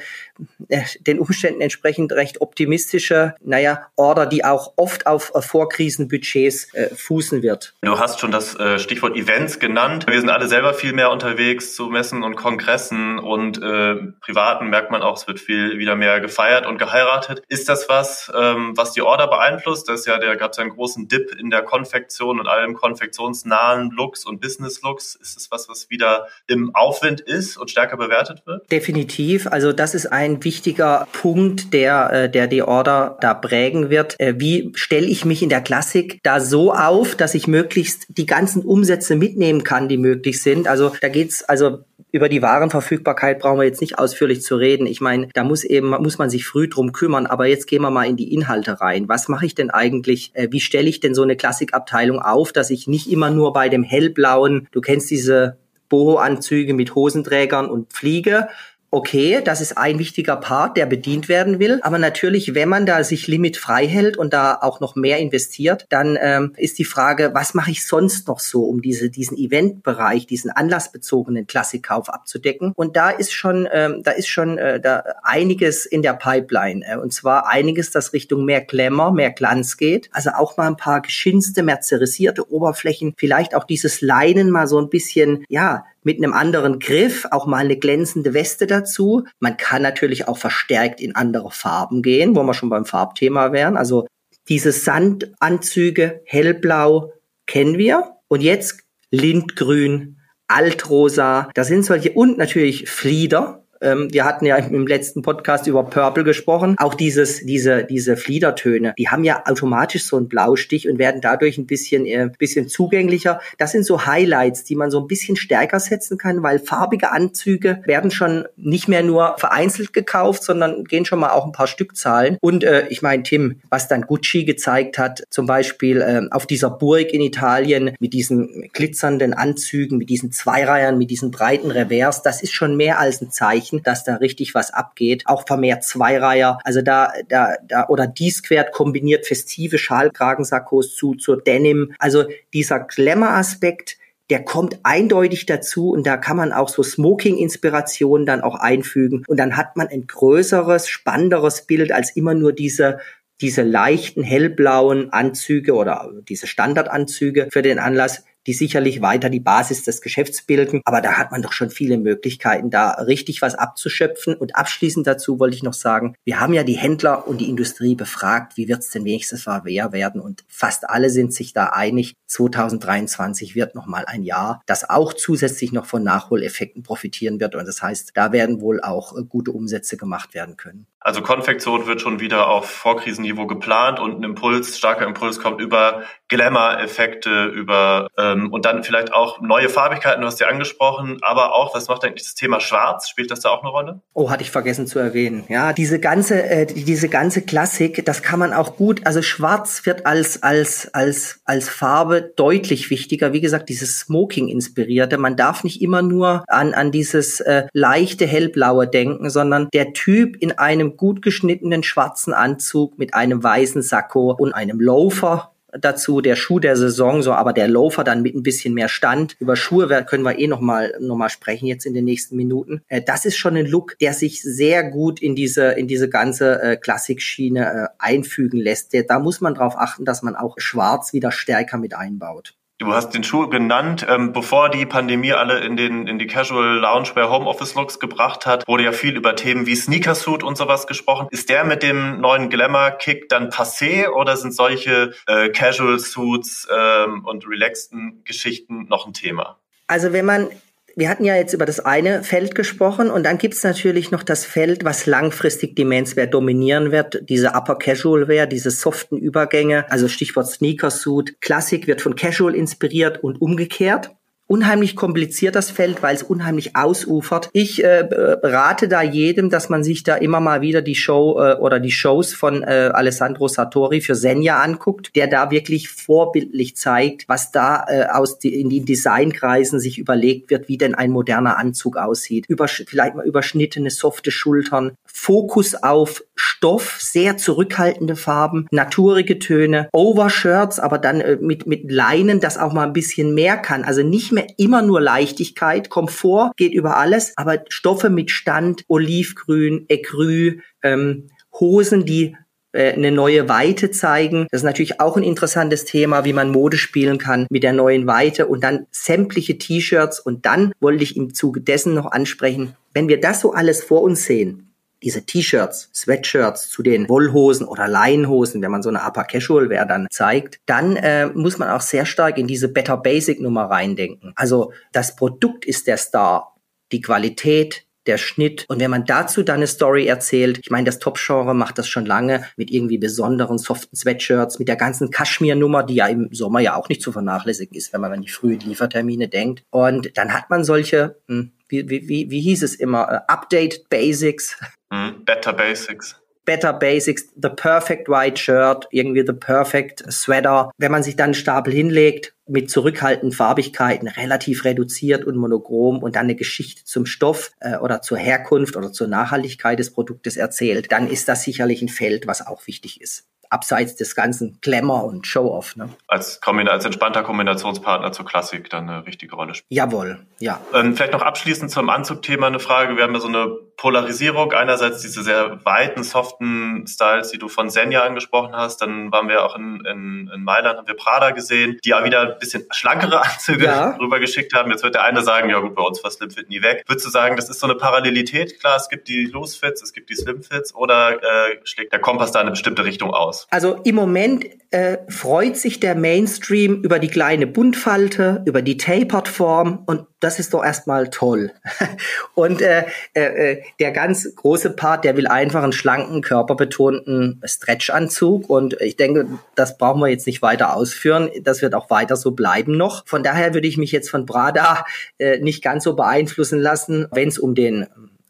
den 1.01 1.19
Umständen 1.19 1.61
entsprechend 1.61 2.13
recht 2.13 2.41
optimistische, 2.41 3.35
naja, 3.43 3.87
Order, 3.97 4.27
die 4.27 4.45
auch 4.45 4.73
oft 4.77 5.07
auf 5.07 5.33
äh, 5.35 5.43
Vorkrisenbudgets 5.43 6.75
äh, 6.75 6.95
fußen 6.95 7.43
wird. 7.43 7.75
Du 7.83 7.99
hast 7.99 8.21
schon 8.21 8.31
das 8.31 8.59
äh, 8.59 8.79
Stichwort 8.79 9.17
Events 9.17 9.59
genannt. 9.59 10.07
Wir 10.09 10.21
sind 10.21 10.31
alle 10.31 10.49
selber 10.49 10.75
viel 10.75 10.93
mehr 10.93 11.11
unterwegs 11.11 11.75
zu 11.75 11.87
Messen 11.87 12.23
und 12.23 12.37
Kongressen 12.37 13.19
und 13.19 13.63
äh, 13.63 13.97
privaten 14.21 14.69
merkt 14.69 14.91
man 14.91 15.03
auch, 15.03 15.17
es 15.17 15.27
wird 15.27 15.41
viel 15.41 15.79
wieder 15.79 15.97
mehr 15.97 16.21
gefeiert 16.21 16.67
und 16.67 16.79
geheiratet. 16.79 17.43
Ist 17.49 17.69
das 17.69 17.89
was, 17.89 18.31
ähm, 18.37 18.73
was 18.77 18.93
die 18.93 19.03
Order 19.03 19.29
beeinflusst? 19.29 19.89
Das 19.89 20.01
ist 20.01 20.07
ja, 20.07 20.19
der 20.19 20.37
gab 20.37 20.53
es 20.53 20.59
einen 20.59 20.71
großen 20.71 21.09
Dip 21.09 21.35
in 21.39 21.51
der 21.51 21.63
Konfektion 21.63 22.41
und 22.41 22.47
allem 22.47 22.75
konfektionsnahen 22.75 23.91
Looks 23.91 24.25
und 24.25 24.41
Business 24.41 24.83
Looks. 24.83 25.15
Ist 25.15 25.37
es 25.37 25.51
was, 25.51 25.69
was 25.69 25.91
wieder 25.91 26.27
im 26.47 26.75
Aufwind 26.75 27.21
ist 27.21 27.57
und 27.57 27.71
stärker 27.71 27.97
bewertet 27.97 28.43
wird? 28.47 28.71
Definitiv. 28.71 29.47
Also 29.47 29.73
das 29.73 29.95
ist 29.95 30.07
ein 30.07 30.26
ein 30.27 30.45
wichtiger 30.45 31.09
Punkt, 31.13 31.73
der, 31.73 32.13
äh, 32.13 32.31
der 32.31 32.47
die 32.47 32.63
Order 32.63 33.17
da 33.21 33.35
prägen 33.35 33.91
wird. 33.91 34.19
Äh, 34.19 34.35
wie 34.39 34.73
stelle 34.75 35.07
ich 35.07 35.25
mich 35.25 35.43
in 35.43 35.49
der 35.49 35.61
Klassik 35.61 36.21
da 36.23 36.41
so 36.41 36.73
auf, 36.73 37.15
dass 37.15 37.35
ich 37.35 37.47
möglichst 37.47 38.07
die 38.09 38.27
ganzen 38.27 38.63
Umsätze 38.63 39.17
mitnehmen 39.17 39.65
kann, 39.65 39.89
die 39.89 39.99
möglich 39.99 40.43
sind? 40.43 40.69
Also 40.69 40.93
da 41.01 41.09
geht's 41.09 41.43
also 41.43 41.79
über 42.13 42.29
die 42.29 42.41
Warenverfügbarkeit 42.41 43.41
brauchen 43.41 43.59
wir 43.59 43.67
jetzt 43.67 43.81
nicht 43.81 43.99
ausführlich 43.99 44.41
zu 44.43 44.57
reden. 44.57 44.87
Ich 44.87 45.01
meine, 45.01 45.29
da 45.35 45.45
muss 45.45 45.65
eben 45.65 45.91
muss 45.91 46.19
man 46.19 46.31
sich 46.31 46.47
früh 46.47 46.69
drum 46.69 46.93
kümmern. 46.93 47.27
Aber 47.27 47.47
jetzt 47.47 47.67
gehen 47.67 47.83
wir 47.83 47.91
mal 47.91 48.07
in 48.07 48.17
die 48.17 48.33
Inhalte 48.33 48.81
rein. 48.81 49.09
Was 49.09 49.29
mache 49.29 49.45
ich 49.45 49.55
denn 49.55 49.71
eigentlich? 49.71 50.31
Äh, 50.35 50.49
wie 50.51 50.61
stelle 50.61 50.89
ich 50.89 51.01
denn 51.01 51.15
so 51.15 51.23
eine 51.23 51.37
Klassikabteilung 51.37 52.21
auf, 52.21 52.53
dass 52.53 52.71
ich 52.71 52.87
nicht 52.87 53.11
immer 53.11 53.31
nur 53.31 53.53
bei 53.53 53.69
dem 53.69 53.83
hellblauen, 53.83 54.69
du 54.73 54.81
kennst 54.81 55.11
diese 55.11 55.59
Boho-Anzüge 55.89 56.75
mit 56.75 56.95
Hosenträgern 56.95 57.69
und 57.69 57.93
Fliege, 57.93 58.49
okay, 58.91 59.41
das 59.45 59.61
ist 59.61 59.77
ein 59.77 59.99
wichtiger 59.99 60.37
Part, 60.37 60.77
der 60.77 60.87
bedient 60.87 61.29
werden 61.29 61.59
will. 61.59 61.81
Aber 61.83 61.99
natürlich, 61.99 62.55
wenn 62.55 62.69
man 62.69 62.87
da 62.87 63.03
sich 63.05 63.27
limitfrei 63.27 63.87
hält 63.87 64.17
und 64.17 64.33
da 64.33 64.59
auch 64.61 64.81
noch 64.81 64.97
mehr 64.97 65.19
investiert, 65.19 65.87
dann 65.89 66.19
ähm, 66.21 66.53
ist 66.57 66.79
die 66.79 66.85
Frage, 66.85 67.31
was 67.35 67.55
mache 67.55 67.71
ich 67.71 67.87
sonst 67.87 68.29
noch 68.29 68.41
so, 68.41 68.65
um 68.65 68.81
diese, 68.83 69.11
diesen 69.11 69.37
Eventbereich, 69.37 70.27
diesen 70.27 70.51
anlassbezogenen 70.51 71.47
Klassikkauf 71.47 72.09
abzudecken? 72.09 72.73
Und 72.75 72.97
da 72.97 73.11
ist 73.11 73.33
schon, 73.33 73.69
ähm, 73.73 74.03
da 74.03 74.13
ist 74.13 74.29
schon 74.29 74.59
äh, 74.59 74.81
da 74.81 75.05
einiges 75.23 75.87
in 75.87 76.03
der 76.03 76.15
Pipeline. 76.15 76.85
Äh, 76.87 76.97
und 76.97 77.13
zwar 77.13 77.49
einiges, 77.49 77.91
das 77.91 78.13
Richtung 78.13 78.45
mehr 78.45 78.61
Glamour, 78.63 79.13
mehr 79.13 79.31
Glanz 79.31 79.77
geht. 79.77 80.09
Also 80.13 80.31
auch 80.31 80.57
mal 80.57 80.69
ein 80.69 80.77
paar 80.77 81.03
geschinste, 81.03 81.63
merzerisierte 81.63 82.51
Oberflächen, 82.51 83.15
vielleicht 83.17 83.55
auch 83.55 83.65
dieses 83.65 84.01
Leinen 84.01 84.51
mal 84.51 84.67
so 84.67 84.79
ein 84.81 84.89
bisschen, 84.89 85.45
ja, 85.49 85.85
mit 86.07 86.19
einem 86.19 86.35
anderen 86.35 86.79
Griff, 86.79 87.27
auch 87.33 87.47
mal 87.47 87.65
eine 87.65 87.77
glänzende 87.77 88.33
Weste 88.33 88.69
dazu. 88.69 89.25
Man 89.41 89.57
kann 89.57 89.83
natürlich 89.83 90.29
auch 90.29 90.39
verstärkt 90.39 91.01
in 91.01 91.17
andere 91.17 91.51
Farben 91.51 92.01
gehen, 92.01 92.37
wo 92.37 92.45
wir 92.45 92.55
schon 92.55 92.71
beim 92.71 92.85
Farbthema 92.85 93.51
wären. 93.51 93.77
Also 93.77 94.07
diese 94.49 94.71
Sandanzüge, 94.71 96.21
hellblau, 96.25 97.13
kennen 97.49 97.77
wir. 97.77 98.19
Und 98.29 98.41
jetzt 98.41 98.85
Lindgrün, 99.11 100.21
Altrosa, 100.47 101.51
da 101.55 101.65
sind 101.65 101.85
solche 101.85 102.13
und 102.13 102.39
natürlich 102.39 102.89
Flieder, 102.89 103.66
Ähm, 103.81 104.13
wir 104.13 104.25
hatten 104.25 104.47
ja 104.47 104.57
im 104.57 104.87
letzten 104.87 105.23
Podcast 105.23 105.67
über 105.67 105.85
Purple 105.85 106.25
gesprochen. 106.25 106.77
Auch 106.79 106.95
dieses, 106.95 107.45
diese, 107.45 107.85
diese 107.85 108.17
Fliedertöne, 108.17 108.95
die 108.99 109.09
haben 109.09 109.25
ja 109.25 109.43
automatisch 109.47 110.05
so 110.05 110.17
einen 110.17 110.29
Blaustich 110.29 110.89
und 110.89 110.99
werden 110.99 111.21
dadurch 111.21 111.59
ein 111.59 111.67
bisschen, 111.67 112.07
äh, 112.07 112.31
bisschen 112.39 112.69
zugänglicher. 112.69 113.41
Das 113.59 113.73
sind 113.73 113.85
so 113.85 114.07
Highlights, 114.07 114.65
die 114.65 114.77
man 114.77 114.91
so 114.91 115.01
ein 115.01 115.07
bisschen 115.07 115.37
stärker 115.37 115.81
setzen 115.81 116.19
kann, 116.19 116.43
weil 116.43 116.59
farbige 116.59 117.13
Anzüge 117.13 117.83
werden 117.85 118.11
schon 118.11 118.47
nicht 118.57 118.89
mehr 118.89 119.03
nur 119.03 119.37
vereinzelt 119.39 119.93
gekauft, 119.93 120.43
sondern 120.43 120.85
gehen 120.85 121.05
schon 121.05 121.19
mal 121.19 121.31
auch 121.31 121.47
ein 121.47 121.53
paar 121.53 121.67
Stückzahlen. 121.67 122.39
Und 122.41 122.65
äh, 122.65 122.87
ich 122.89 123.03
meine, 123.03 123.23
Tim, 123.23 123.61
was 123.71 123.89
dann 123.89 124.03
Gucci 124.03 124.45
gezeigt 124.45 124.99
hat, 124.99 125.25
zum 125.31 125.47
Beispiel 125.47 126.01
äh, 126.01 126.23
auf 126.31 126.47
dieser 126.47 126.71
Burg 126.71 127.13
in 127.13 127.21
Italien 127.21 127.93
mit 128.01 128.13
diesen 128.13 128.69
glitzernden 128.73 129.35
Anzügen, 129.35 129.99
mit 129.99 130.11
diesen 130.11 130.33
Zweireihern, 130.33 130.99
mit 130.99 131.11
diesen 131.11 131.31
breiten 131.31 131.71
Revers, 131.71 132.23
das 132.23 132.43
ist 132.43 132.53
schon 132.53 132.77
mehr 132.77 132.99
als 132.99 133.21
ein 133.21 133.31
Zeichen, 133.31 133.66
dass 133.83 134.05
da 134.05 134.17
richtig 134.17 134.55
was 134.55 134.73
abgeht. 134.73 135.25
Auch 135.27 135.47
vermehrt 135.47 135.85
Zweireiher, 135.85 136.59
also 136.65 136.83
da, 136.83 137.13
da, 137.29 137.57
da, 137.67 137.89
oder 137.89 138.07
D-Squared 138.07 138.73
kombiniert 138.73 139.27
festive 139.27 139.79
Schalkragensakkos 139.79 140.95
zu, 140.95 141.15
zur 141.15 141.43
Denim. 141.43 141.95
Also 141.99 142.25
dieser 142.53 142.81
Glamour-Aspekt, 142.81 143.99
der 144.31 144.45
kommt 144.45 144.81
eindeutig 144.83 145.47
dazu 145.47 145.91
und 145.91 146.07
da 146.07 146.17
kann 146.17 146.37
man 146.37 146.53
auch 146.53 146.69
so 146.69 146.83
Smoking-Inspirationen 146.83 148.27
dann 148.27 148.41
auch 148.41 148.57
einfügen 148.57 149.25
und 149.29 149.39
dann 149.39 149.57
hat 149.57 149.77
man 149.77 149.89
ein 149.89 150.07
größeres, 150.07 150.89
spannenderes 150.89 151.67
Bild 151.67 151.93
als 151.93 152.17
immer 152.17 152.35
nur 152.35 152.53
diese 152.53 152.99
diese 153.41 153.63
leichten 153.63 154.23
hellblauen 154.23 155.13
Anzüge 155.13 155.75
oder 155.75 156.11
diese 156.29 156.47
Standardanzüge 156.47 157.49
für 157.53 157.63
den 157.63 157.79
Anlass, 157.79 158.25
die 158.47 158.53
sicherlich 158.53 159.03
weiter 159.03 159.29
die 159.29 159.41
Basis 159.41 159.83
des 159.83 160.01
Geschäfts 160.01 160.43
bilden. 160.43 160.81
Aber 160.85 161.01
da 161.01 161.13
hat 161.13 161.33
man 161.33 161.43
doch 161.43 161.53
schon 161.53 161.71
viele 161.71 161.99
Möglichkeiten, 161.99 162.71
da 162.71 162.93
richtig 162.93 163.43
was 163.43 163.55
abzuschöpfen. 163.55 164.35
Und 164.35 164.57
abschließend 164.57 165.07
dazu 165.07 165.39
wollte 165.39 165.57
ich 165.57 165.63
noch 165.63 165.75
sagen, 165.75 166.15
wir 166.25 166.41
haben 166.41 166.53
ja 166.53 166.63
die 166.63 166.77
Händler 166.77 167.27
und 167.27 167.41
die 167.41 167.49
Industrie 167.49 167.95
befragt, 167.95 168.57
wie 168.57 168.69
wird 168.69 168.81
es 168.81 168.91
denn 168.91 169.03
nächstes 169.03 169.45
Jahr 169.45 169.65
werden? 169.93 170.21
Und 170.21 170.45
fast 170.49 170.89
alle 170.89 171.11
sind 171.11 171.33
sich 171.35 171.53
da 171.53 171.67
einig, 171.67 172.15
2023 172.27 173.55
wird 173.55 173.75
nochmal 173.75 174.05
ein 174.07 174.23
Jahr, 174.23 174.63
das 174.67 174.89
auch 174.89 175.13
zusätzlich 175.13 175.73
noch 175.73 175.87
von 175.87 176.03
Nachholeffekten 176.03 176.83
profitieren 176.83 177.41
wird. 177.41 177.55
Und 177.55 177.67
das 177.67 177.83
heißt, 177.83 178.13
da 178.15 178.33
werden 178.33 178.61
wohl 178.61 178.81
auch 178.81 179.17
äh, 179.17 179.23
gute 179.25 179.53
Umsätze 179.53 179.97
gemacht 179.97 180.35
werden 180.35 180.57
können. 180.57 180.87
Also 181.07 181.23
Konfektion 181.23 181.87
wird 181.87 182.01
schon 182.01 182.19
wieder 182.19 182.49
auf 182.49 182.69
Vorkrisenniveau 182.69 183.47
geplant 183.47 184.01
und 184.01 184.19
ein 184.19 184.25
Impuls, 184.25 184.77
starker 184.77 185.07
Impuls 185.07 185.39
kommt 185.39 185.61
über 185.61 186.03
Glamour-Effekte, 186.27 187.45
über 187.45 188.09
ähm, 188.19 188.53
und 188.53 188.65
dann 188.65 188.83
vielleicht 188.83 189.13
auch 189.13 189.41
neue 189.41 189.69
Farbigkeiten, 189.69 190.21
du 190.21 190.27
hast 190.27 190.41
ja 190.41 190.49
angesprochen, 190.49 191.19
aber 191.23 191.55
auch, 191.55 191.77
was 191.77 191.87
macht 191.87 192.05
eigentlich 192.05 192.25
das 192.25 192.35
Thema 192.35 192.59
Schwarz? 192.59 193.09
Spielt 193.09 193.31
das 193.31 193.39
da 193.39 193.51
auch 193.51 193.63
eine 193.63 193.71
Rolle? 193.71 194.01
Oh, 194.15 194.31
hatte 194.31 194.43
ich 194.43 194.51
vergessen 194.51 194.89
zu 194.89 194.99
erwähnen. 194.99 195.45
Ja, 195.49 195.73
diese 195.73 196.01
ganze, 196.01 196.43
äh, 196.43 196.67
diese 196.67 197.09
ganze 197.09 197.43
Klassik, 197.43 198.05
das 198.05 198.25
kann 198.25 198.41
man 198.41 198.53
auch 198.53 198.75
gut, 198.75 199.07
also 199.07 199.23
Schwarz 199.23 199.87
wird 199.87 200.07
als, 200.07 200.43
als, 200.43 200.93
als, 200.93 201.39
als 201.45 201.69
Farbe 201.69 202.33
deutlich 202.35 202.91
wichtiger. 202.91 203.33
Wie 203.33 203.41
gesagt, 203.41 203.69
dieses 203.69 204.01
Smoking-inspirierte. 204.01 205.19
Man 205.19 205.37
darf 205.37 205.63
nicht 205.63 205.81
immer 205.81 206.03
nur 206.03 206.43
an, 206.49 206.75
an 206.75 206.91
dieses 206.91 207.39
äh, 207.39 207.69
leichte 207.73 208.27
Hellblaue 208.27 208.89
denken, 208.89 209.31
sondern 209.31 209.69
der 209.73 209.93
Typ 209.93 210.35
in 210.43 210.51
einem 210.51 210.96
gut 210.97 211.23
geschnittenen 211.23 211.83
schwarzen 211.83 212.33
Anzug 212.33 212.99
mit 212.99 213.15
einem 213.15 213.43
weißen 213.43 213.83
Sakko 213.83 214.33
und 214.33 214.53
einem 214.53 214.81
Loafer 214.81 215.53
dazu, 215.81 216.21
der 216.21 216.37
Schuh 216.37 216.59
der 216.59 216.77
Saison, 216.77 217.23
so 217.23 217.33
aber 217.33 217.53
der 217.53 217.69
Loafer 217.69 218.05
dann 218.05 218.23
mit 218.23 218.35
ein 218.35 218.43
bisschen 218.43 218.75
mehr 218.75 218.89
Stand. 218.89 219.37
Über 219.39 219.57
Schuhe 219.57 219.89
können 220.05 220.23
wir 220.23 220.39
eh 220.39 220.47
nochmal 220.47 220.95
noch 221.01 221.17
mal 221.17 221.29
sprechen 221.29 221.67
jetzt 221.67 221.87
in 221.87 221.95
den 221.95 222.05
nächsten 222.05 222.37
Minuten. 222.37 222.83
Äh, 222.89 223.03
das 223.03 223.25
ist 223.25 223.37
schon 223.37 223.57
ein 223.57 223.67
Look, 223.67 223.99
der 223.99 224.13
sich 224.13 224.43
sehr 224.43 224.85
gut 224.85 225.21
in 225.21 225.35
diese, 225.35 225.73
in 225.73 225.89
diese 225.89 226.09
ganze 226.09 226.63
äh, 226.63 226.77
Klassikschiene 226.77 227.67
äh, 227.67 227.87
einfügen 227.99 228.61
lässt. 228.61 228.95
Da 229.09 229.19
muss 229.19 229.41
man 229.41 229.55
darauf 229.55 229.77
achten, 229.77 230.05
dass 230.05 230.23
man 230.23 230.37
auch 230.37 230.55
Schwarz 230.59 231.13
wieder 231.13 231.33
stärker 231.33 231.79
mit 231.79 231.95
einbaut. 231.95 232.55
Du 232.79 232.93
hast 232.93 233.15
den 233.15 233.25
Schuh 233.25 233.49
genannt. 233.49 234.07
Ähm, 234.07 234.35
bevor 234.35 234.69
die 234.69 234.85
Pandemie 234.85 235.33
alle 235.33 235.61
in 235.61 235.79
den 235.79 236.07
in 236.07 236.19
die 236.19 236.27
Casual 236.27 236.77
Loungewear 236.77 237.31
Homeoffice 237.31 237.75
Looks 237.75 237.99
gebracht 238.01 238.45
hat, 238.45 238.69
wurde 238.69 238.85
ja 238.85 238.93
viel 238.93 239.17
über 239.17 239.35
Themen 239.35 239.65
wie 239.65 239.75
Sneakersuit 239.75 240.43
und 240.43 240.59
sowas 240.59 240.87
gesprochen. 240.87 241.29
Ist 241.31 241.49
der 241.49 241.65
mit 241.65 241.83
dem 241.83 242.21
neuen 242.21 242.51
Glamour 242.51 242.91
Kick 242.91 243.31
dann 243.31 243.49
passé 243.49 244.09
oder 244.09 244.37
sind 244.37 244.55
solche 244.55 245.15
äh, 245.27 245.49
Casual 245.49 245.99
Suits 245.99 246.69
ähm, 246.71 247.25
und 247.25 247.49
relaxten 247.49 248.23
Geschichten 248.25 248.85
noch 248.89 249.07
ein 249.07 249.15
Thema? 249.15 249.59
Also 249.87 250.13
wenn 250.13 250.27
man 250.27 250.51
wir 250.97 251.11
hatten 251.11 251.27
ja 251.27 251.37
jetzt 251.37 251.53
über 251.53 251.67
das 251.67 251.79
eine 251.79 252.23
Feld 252.23 252.55
gesprochen 252.55 253.11
und 253.11 253.25
dann 253.25 253.37
gibt's 253.37 253.63
natürlich 253.63 254.11
noch 254.11 254.23
das 254.23 254.47
Feld, 254.47 254.83
was 254.85 255.05
langfristig 255.05 255.77
die 255.77 255.85
Menswear 255.85 256.27
dominieren 256.27 256.91
wird, 256.91 257.29
diese 257.29 257.51
Upper 257.51 257.77
Casual 257.77 258.29
Wear, 258.29 258.47
diese 258.47 258.71
soften 258.71 259.19
Übergänge, 259.19 259.91
also 259.91 260.09
Stichwort 260.09 260.49
Sneaker 260.49 260.91
Suit. 260.91 261.39
Klassik 261.43 261.87
wird 261.87 262.01
von 262.01 262.17
Casual 262.17 262.55
inspiriert 262.55 263.23
und 263.23 263.43
umgekehrt 263.43 264.11
unheimlich 264.47 264.95
kompliziert 264.97 265.57
das 265.57 265.71
Feld, 265.71 266.03
weil 266.03 266.15
es 266.15 266.23
unheimlich 266.23 266.77
ausufert. 266.77 267.49
Ich 267.53 267.83
äh, 267.83 268.07
rate 268.43 268.89
da 268.89 269.03
jedem, 269.03 269.51
dass 269.51 269.69
man 269.69 269.83
sich 269.83 270.05
da 270.05 270.15
immer 270.15 270.41
mal 270.41 270.61
wieder 270.61 270.83
die 270.83 270.95
Show 270.95 271.41
äh, 271.41 271.57
oder 271.57 271.81
die 271.81 271.91
Shows 271.91 272.33
von 272.33 272.63
äh, 272.63 272.91
Alessandro 272.93 273.49
Sartori 273.49 274.01
für 274.01 274.15
Senja 274.15 274.61
anguckt, 274.61 275.17
der 275.17 275.27
da 275.27 275.51
wirklich 275.51 275.89
vorbildlich 275.89 276.77
zeigt, 276.77 277.29
was 277.29 277.51
da 277.51 277.85
äh, 277.89 278.07
aus 278.07 278.39
die, 278.39 278.61
in 278.61 278.71
den 278.71 278.85
Designkreisen 278.85 279.81
sich 279.81 279.99
überlegt 279.99 280.51
wird, 280.51 280.69
wie 280.69 280.79
denn 280.79 280.95
ein 280.95 281.11
moderner 281.11 281.59
Anzug 281.59 281.97
aussieht. 281.97 282.47
Über, 282.49 282.69
vielleicht 282.69 283.17
mal 283.17 283.27
überschnittene, 283.27 283.91
softe 283.91 284.31
Schultern, 284.31 284.93
Fokus 285.05 285.75
auf 285.75 286.23
Stoff, 286.37 286.99
sehr 287.01 287.37
zurückhaltende 287.37 288.15
Farben, 288.15 288.67
naturige 288.71 289.39
Töne, 289.39 289.89
Overshirts, 289.93 290.79
aber 290.79 290.99
dann 290.99 291.21
äh, 291.21 291.37
mit, 291.41 291.67
mit 291.67 291.91
Leinen, 291.91 292.39
das 292.39 292.59
auch 292.59 292.73
mal 292.73 292.87
ein 292.87 292.93
bisschen 292.93 293.35
mehr 293.35 293.57
kann. 293.57 293.83
Also 293.83 294.03
nicht 294.03 294.36
mehr 294.37 294.47
immer 294.57 294.83
nur 294.83 295.01
Leichtigkeit, 295.01 295.91
Komfort 295.91 296.53
geht 296.57 296.73
über 296.73 296.97
alles, 296.97 297.33
aber 297.37 297.65
Stoffe 297.69 298.09
mit 298.11 298.31
Stand, 298.31 298.85
Olivgrün, 298.87 299.87
Ecru, 299.89 300.53
ähm, 300.83 301.29
Hosen, 301.59 302.05
die 302.05 302.37
äh, 302.77 302.93
eine 302.93 303.11
neue 303.11 303.49
Weite 303.49 303.91
zeigen. 303.91 304.47
Das 304.51 304.61
ist 304.61 304.65
natürlich 304.65 305.01
auch 305.01 305.17
ein 305.17 305.23
interessantes 305.23 305.87
Thema, 305.87 306.25
wie 306.25 306.35
man 306.35 306.51
Mode 306.51 306.77
spielen 306.77 307.19
kann 307.19 307.47
mit 307.51 307.63
der 307.63 307.73
neuen 307.73 308.07
Weite 308.07 308.47
und 308.47 308.63
dann 308.63 308.87
sämtliche 308.91 309.57
T-Shirts. 309.57 310.21
Und 310.21 310.45
dann 310.45 310.73
wollte 310.79 311.03
ich 311.03 311.17
im 311.17 311.33
Zuge 311.33 311.63
dessen 311.63 311.95
noch 311.95 312.13
ansprechen, 312.13 312.77
wenn 312.93 313.09
wir 313.09 313.19
das 313.19 313.41
so 313.41 313.53
alles 313.53 313.83
vor 313.83 314.03
uns 314.03 314.25
sehen, 314.25 314.66
diese 315.03 315.25
T-Shirts, 315.25 315.91
Sweatshirts 315.95 316.71
zu 316.71 316.83
den 316.83 317.09
Wollhosen 317.09 317.67
oder 317.67 317.89
Leinhosen, 317.89 318.63
wenn 318.63 318.71
man 318.71 318.83
so 318.83 318.89
eine 318.89 319.03
Upper 319.03 319.25
Casual 319.25 319.69
Wear 319.69 319.87
dann 319.87 320.07
zeigt, 320.11 320.61
dann 320.67 320.97
äh, 320.97 321.27
muss 321.27 321.59
man 321.59 321.69
auch 321.71 321.81
sehr 321.81 322.07
stark 322.07 322.39
in 322.39 322.47
diese 322.47 322.69
Better 322.69 322.97
Basic 322.97 323.41
Nummer 323.41 323.65
reindenken. 323.65 324.33
Also 324.37 324.73
das 324.93 325.17
Produkt 325.17 325.65
ist 325.65 325.87
der 325.87 325.97
Star, 325.97 326.57
die 326.93 327.01
Qualität, 327.01 327.87
der 328.07 328.19
Schnitt. 328.19 328.65
Und 328.69 328.81
wenn 328.81 328.91
man 328.91 329.05
dazu 329.05 329.43
dann 329.43 329.57
eine 329.57 329.67
Story 329.67 330.07
erzählt, 330.07 330.61
ich 330.63 330.71
meine, 330.71 330.85
das 330.85 330.99
Top-Genre 330.99 331.55
macht 331.55 331.79
das 331.79 331.89
schon 331.89 332.07
lange 332.07 332.45
mit 332.57 332.71
irgendwie 332.71 332.99
besonderen 332.99 333.59
soften 333.59 333.97
Sweatshirts, 333.97 334.59
mit 334.59 334.69
der 334.69 334.77
ganzen 334.77 335.11
Kaschmir-Nummer, 335.11 335.83
die 335.83 335.97
ja 335.97 336.07
im 336.07 336.29
Sommer 336.33 336.61
ja 336.61 336.77
auch 336.77 336.89
nicht 336.89 337.03
zu 337.03 337.13
vernachlässigen 337.13 337.77
ist, 337.77 337.93
wenn 337.93 338.01
man 338.01 338.13
an 338.13 338.23
die 338.23 338.29
frühen 338.29 338.61
Liefertermine 338.61 339.29
denkt. 339.29 339.65
Und 339.71 340.17
dann 340.17 340.33
hat 340.33 340.51
man 340.51 340.65
solche, 340.65 341.21
hm, 341.27 341.53
wie, 341.69 341.89
wie, 341.89 342.31
wie, 342.31 342.41
hieß 342.41 342.63
es 342.63 342.75
immer, 342.75 343.09
uh, 343.11 343.33
Updated 343.33 343.89
Basics. 343.89 344.59
Mm, 344.91 345.25
better 345.25 345.53
Basics. 345.53 346.17
Better 346.45 346.73
Basics, 346.73 347.25
the 347.35 347.49
perfect 347.49 348.09
white 348.09 348.41
shirt, 348.41 348.87
irgendwie 348.93 349.25
the 349.27 349.33
perfect 349.33 350.05
sweater. 350.13 350.71
Wenn 350.79 350.93
man 350.93 351.03
sich 351.03 351.17
dann 351.17 351.27
einen 351.27 351.35
Stapel 351.35 351.73
hinlegt, 351.73 352.35
mit 352.49 352.71
zurückhaltenden 352.71 353.33
Farbigkeiten, 353.33 354.07
relativ 354.07 354.65
reduziert 354.65 355.25
und 355.25 355.37
monochrom 355.37 356.03
und 356.03 356.15
dann 356.15 356.27
eine 356.27 356.37
Geschichte 356.37 356.85
zum 356.85 357.05
Stoff 357.05 357.51
äh, 357.61 357.77
oder 357.79 358.03
zur 358.03 358.19
Herkunft 358.19 358.77
oder 358.77 358.93
zur 358.93 359.09
Nachhaltigkeit 359.09 359.81
des 359.81 359.91
Produktes 359.93 360.37
erzählt, 360.37 360.93
dann 360.93 361.11
ist 361.11 361.27
das 361.29 361.43
sicherlich 361.43 361.83
ein 361.83 361.89
Feld, 361.89 362.29
was 362.29 362.47
auch 362.47 362.67
wichtig 362.69 363.01
ist 363.01 363.27
abseits 363.51 363.97
des 363.97 364.15
ganzen 364.15 364.59
Glamour 364.61 365.05
und 365.05 365.27
Show-Off. 365.27 365.77
Ne? 365.77 365.89
Als, 366.09 366.41
als 366.43 366.85
entspannter 366.85 367.23
Kombinationspartner 367.23 368.13
zur 368.13 368.25
Klassik 368.25 368.71
dann 368.71 368.89
eine 368.89 369.07
wichtige 369.07 369.35
Rolle 369.37 369.55
spielt. 369.55 369.77
Jawohl, 369.77 370.27
ja. 370.39 370.61
Ähm, 370.75 370.97
vielleicht 370.97 371.13
noch 371.13 371.23
abschließend 371.23 371.71
zum 371.71 371.91
Anzugthema 371.91 372.47
eine 372.47 372.61
Frage. 372.61 372.97
Wir 372.97 373.05
haben 373.05 373.15
ja 373.15 373.21
so 373.21 373.29
eine 373.29 373.57
Polarisierung. 373.77 374.53
Einerseits 374.53 375.03
diese 375.03 375.23
sehr 375.23 375.65
weiten, 375.65 376.03
soften 376.03 376.87
Styles, 376.87 377.31
die 377.31 377.39
du 377.39 377.49
von 377.49 377.71
Senja 377.71 378.03
angesprochen 378.03 378.55
hast. 378.55 378.81
Dann 378.81 379.13
waren 379.13 379.29
wir 379.29 379.45
auch 379.45 379.57
in, 379.57 379.85
in, 379.85 380.31
in 380.35 380.45
Mailand, 380.45 380.79
haben 380.79 380.89
wir 380.89 380.97
Prada 380.97 381.31
gesehen, 381.31 381.79
die 381.85 381.91
ja 381.91 382.05
wieder 382.05 382.23
ein 382.23 382.39
bisschen 382.39 382.67
schlankere 382.71 383.23
Anzüge 383.25 383.67
ja. 383.67 383.97
rübergeschickt 383.97 384.55
haben. 384.55 384.71
Jetzt 384.71 384.83
wird 384.83 384.95
der 384.95 385.05
eine 385.05 385.23
sagen, 385.23 385.51
ja 385.51 385.61
gut, 385.61 385.75
bei 385.75 385.83
uns 385.83 386.03
war 386.03 386.11
Slimfit 386.11 386.49
nie 386.49 386.63
weg. 386.63 386.85
Würdest 386.87 387.07
du 387.07 387.11
sagen, 387.11 387.37
das 387.37 387.49
ist 387.49 387.61
so 387.61 387.67
eine 387.67 387.75
Parallelität? 387.75 388.59
Klar, 388.61 388.77
es 388.77 388.89
gibt 388.89 389.09
die 389.09 389.27
Loose 389.27 389.59
Fits, 389.59 389.83
es 389.83 389.93
gibt 389.93 390.11
die 390.11 390.17
Slim 390.17 390.43
Fits 390.43 390.75
oder 390.75 391.23
äh, 391.23 391.59
schlägt 391.65 391.93
der 391.93 392.01
Kompass 392.01 392.33
da 392.33 392.41
eine 392.41 392.51
bestimmte 392.51 392.85
Richtung 392.85 393.13
aus? 393.13 393.36
Aus? 393.37 393.47
Also 393.51 393.81
im 393.85 393.95
Moment 393.95 394.45
äh, 394.71 394.99
freut 395.09 395.57
sich 395.57 395.81
der 395.81 395.95
Mainstream 395.95 396.83
über 396.83 396.99
die 396.99 397.09
kleine 397.09 397.47
Buntfalte, 397.47 398.43
über 398.47 398.63
die 398.63 398.77
Tapered-Form 398.77 399.85
und 399.87 400.07
das 400.21 400.39
ist 400.39 400.55
doch 400.55 400.65
erstmal 400.65 401.09
toll. 401.09 401.53
und 402.35 402.61
äh, 402.63 402.85
äh, 403.15 403.53
äh, 403.53 403.63
der 403.79 403.93
ganz 403.93 404.35
große 404.35 404.71
Part, 404.71 405.05
der 405.05 405.17
will 405.17 405.29
einfach 405.29 405.63
einen 405.63 405.73
schlanken, 405.73 406.21
körperbetonten 406.21 407.41
Stretch-Anzug 407.45 408.51
und 408.51 408.81
ich 408.81 408.97
denke, 408.97 409.27
das 409.55 409.79
brauchen 409.79 410.01
wir 410.01 410.09
jetzt 410.09 410.27
nicht 410.27 410.43
weiter 410.43 410.75
ausführen. 410.75 411.31
Das 411.43 411.63
wird 411.63 411.75
auch 411.75 411.91
weiter 411.91 412.17
so 412.17 412.33
bleiben 412.33 412.77
noch. 412.77 413.07
Von 413.07 413.23
daher 413.23 413.55
würde 413.55 413.69
ich 413.69 413.79
mich 413.79 413.93
jetzt 413.93 414.11
von 414.11 414.27
Prada 414.27 414.85
äh, 415.19 415.39
nicht 415.39 415.63
ganz 415.63 415.85
so 415.85 415.95
beeinflussen 415.95 416.59
lassen, 416.59 417.07
wenn 417.13 417.29
es 417.29 417.39
um 417.39 417.55
den 417.55 417.87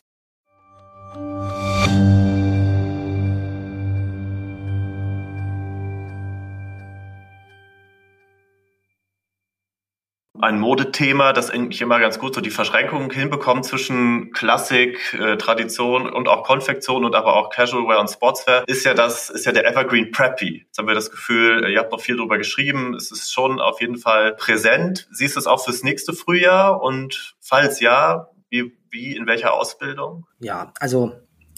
Ein 10.42 10.58
Modethema, 10.58 11.32
das 11.32 11.50
eigentlich 11.50 11.80
immer 11.80 12.00
ganz 12.00 12.18
gut 12.18 12.34
so 12.34 12.40
die 12.40 12.50
Verschränkungen 12.50 13.10
hinbekommt 13.10 13.64
zwischen 13.64 14.32
Klassik, 14.32 15.14
äh, 15.14 15.36
Tradition 15.36 16.08
und 16.08 16.28
auch 16.28 16.44
Konfektion 16.44 17.04
und 17.04 17.14
aber 17.14 17.36
auch 17.36 17.50
Casual 17.50 17.86
Wear 17.86 18.00
und 18.00 18.08
Sportswear, 18.08 18.64
ist 18.66 18.84
ja 18.84 18.94
das, 18.94 19.30
ist 19.30 19.46
ja 19.46 19.52
der 19.52 19.66
Evergreen 19.66 20.10
Preppy. 20.10 20.64
Jetzt 20.66 20.78
haben 20.78 20.88
wir 20.88 20.94
das 20.94 21.10
Gefühl, 21.10 21.68
ihr 21.70 21.78
habt 21.78 21.92
noch 21.92 22.00
viel 22.00 22.16
drüber 22.16 22.38
geschrieben, 22.38 22.94
es 22.94 23.10
ist 23.10 23.32
schon 23.32 23.60
auf 23.60 23.80
jeden 23.80 23.98
Fall 23.98 24.34
präsent. 24.34 25.08
Siehst 25.10 25.36
du 25.36 25.40
es 25.40 25.46
auch 25.46 25.64
fürs 25.64 25.82
nächste 25.82 26.12
Frühjahr 26.12 26.82
und 26.82 27.36
falls 27.40 27.80
ja, 27.80 28.28
wie, 28.48 28.76
wie 28.90 29.16
in 29.16 29.26
welcher 29.26 29.54
Ausbildung? 29.54 30.26
Ja, 30.40 30.72
also 30.80 31.12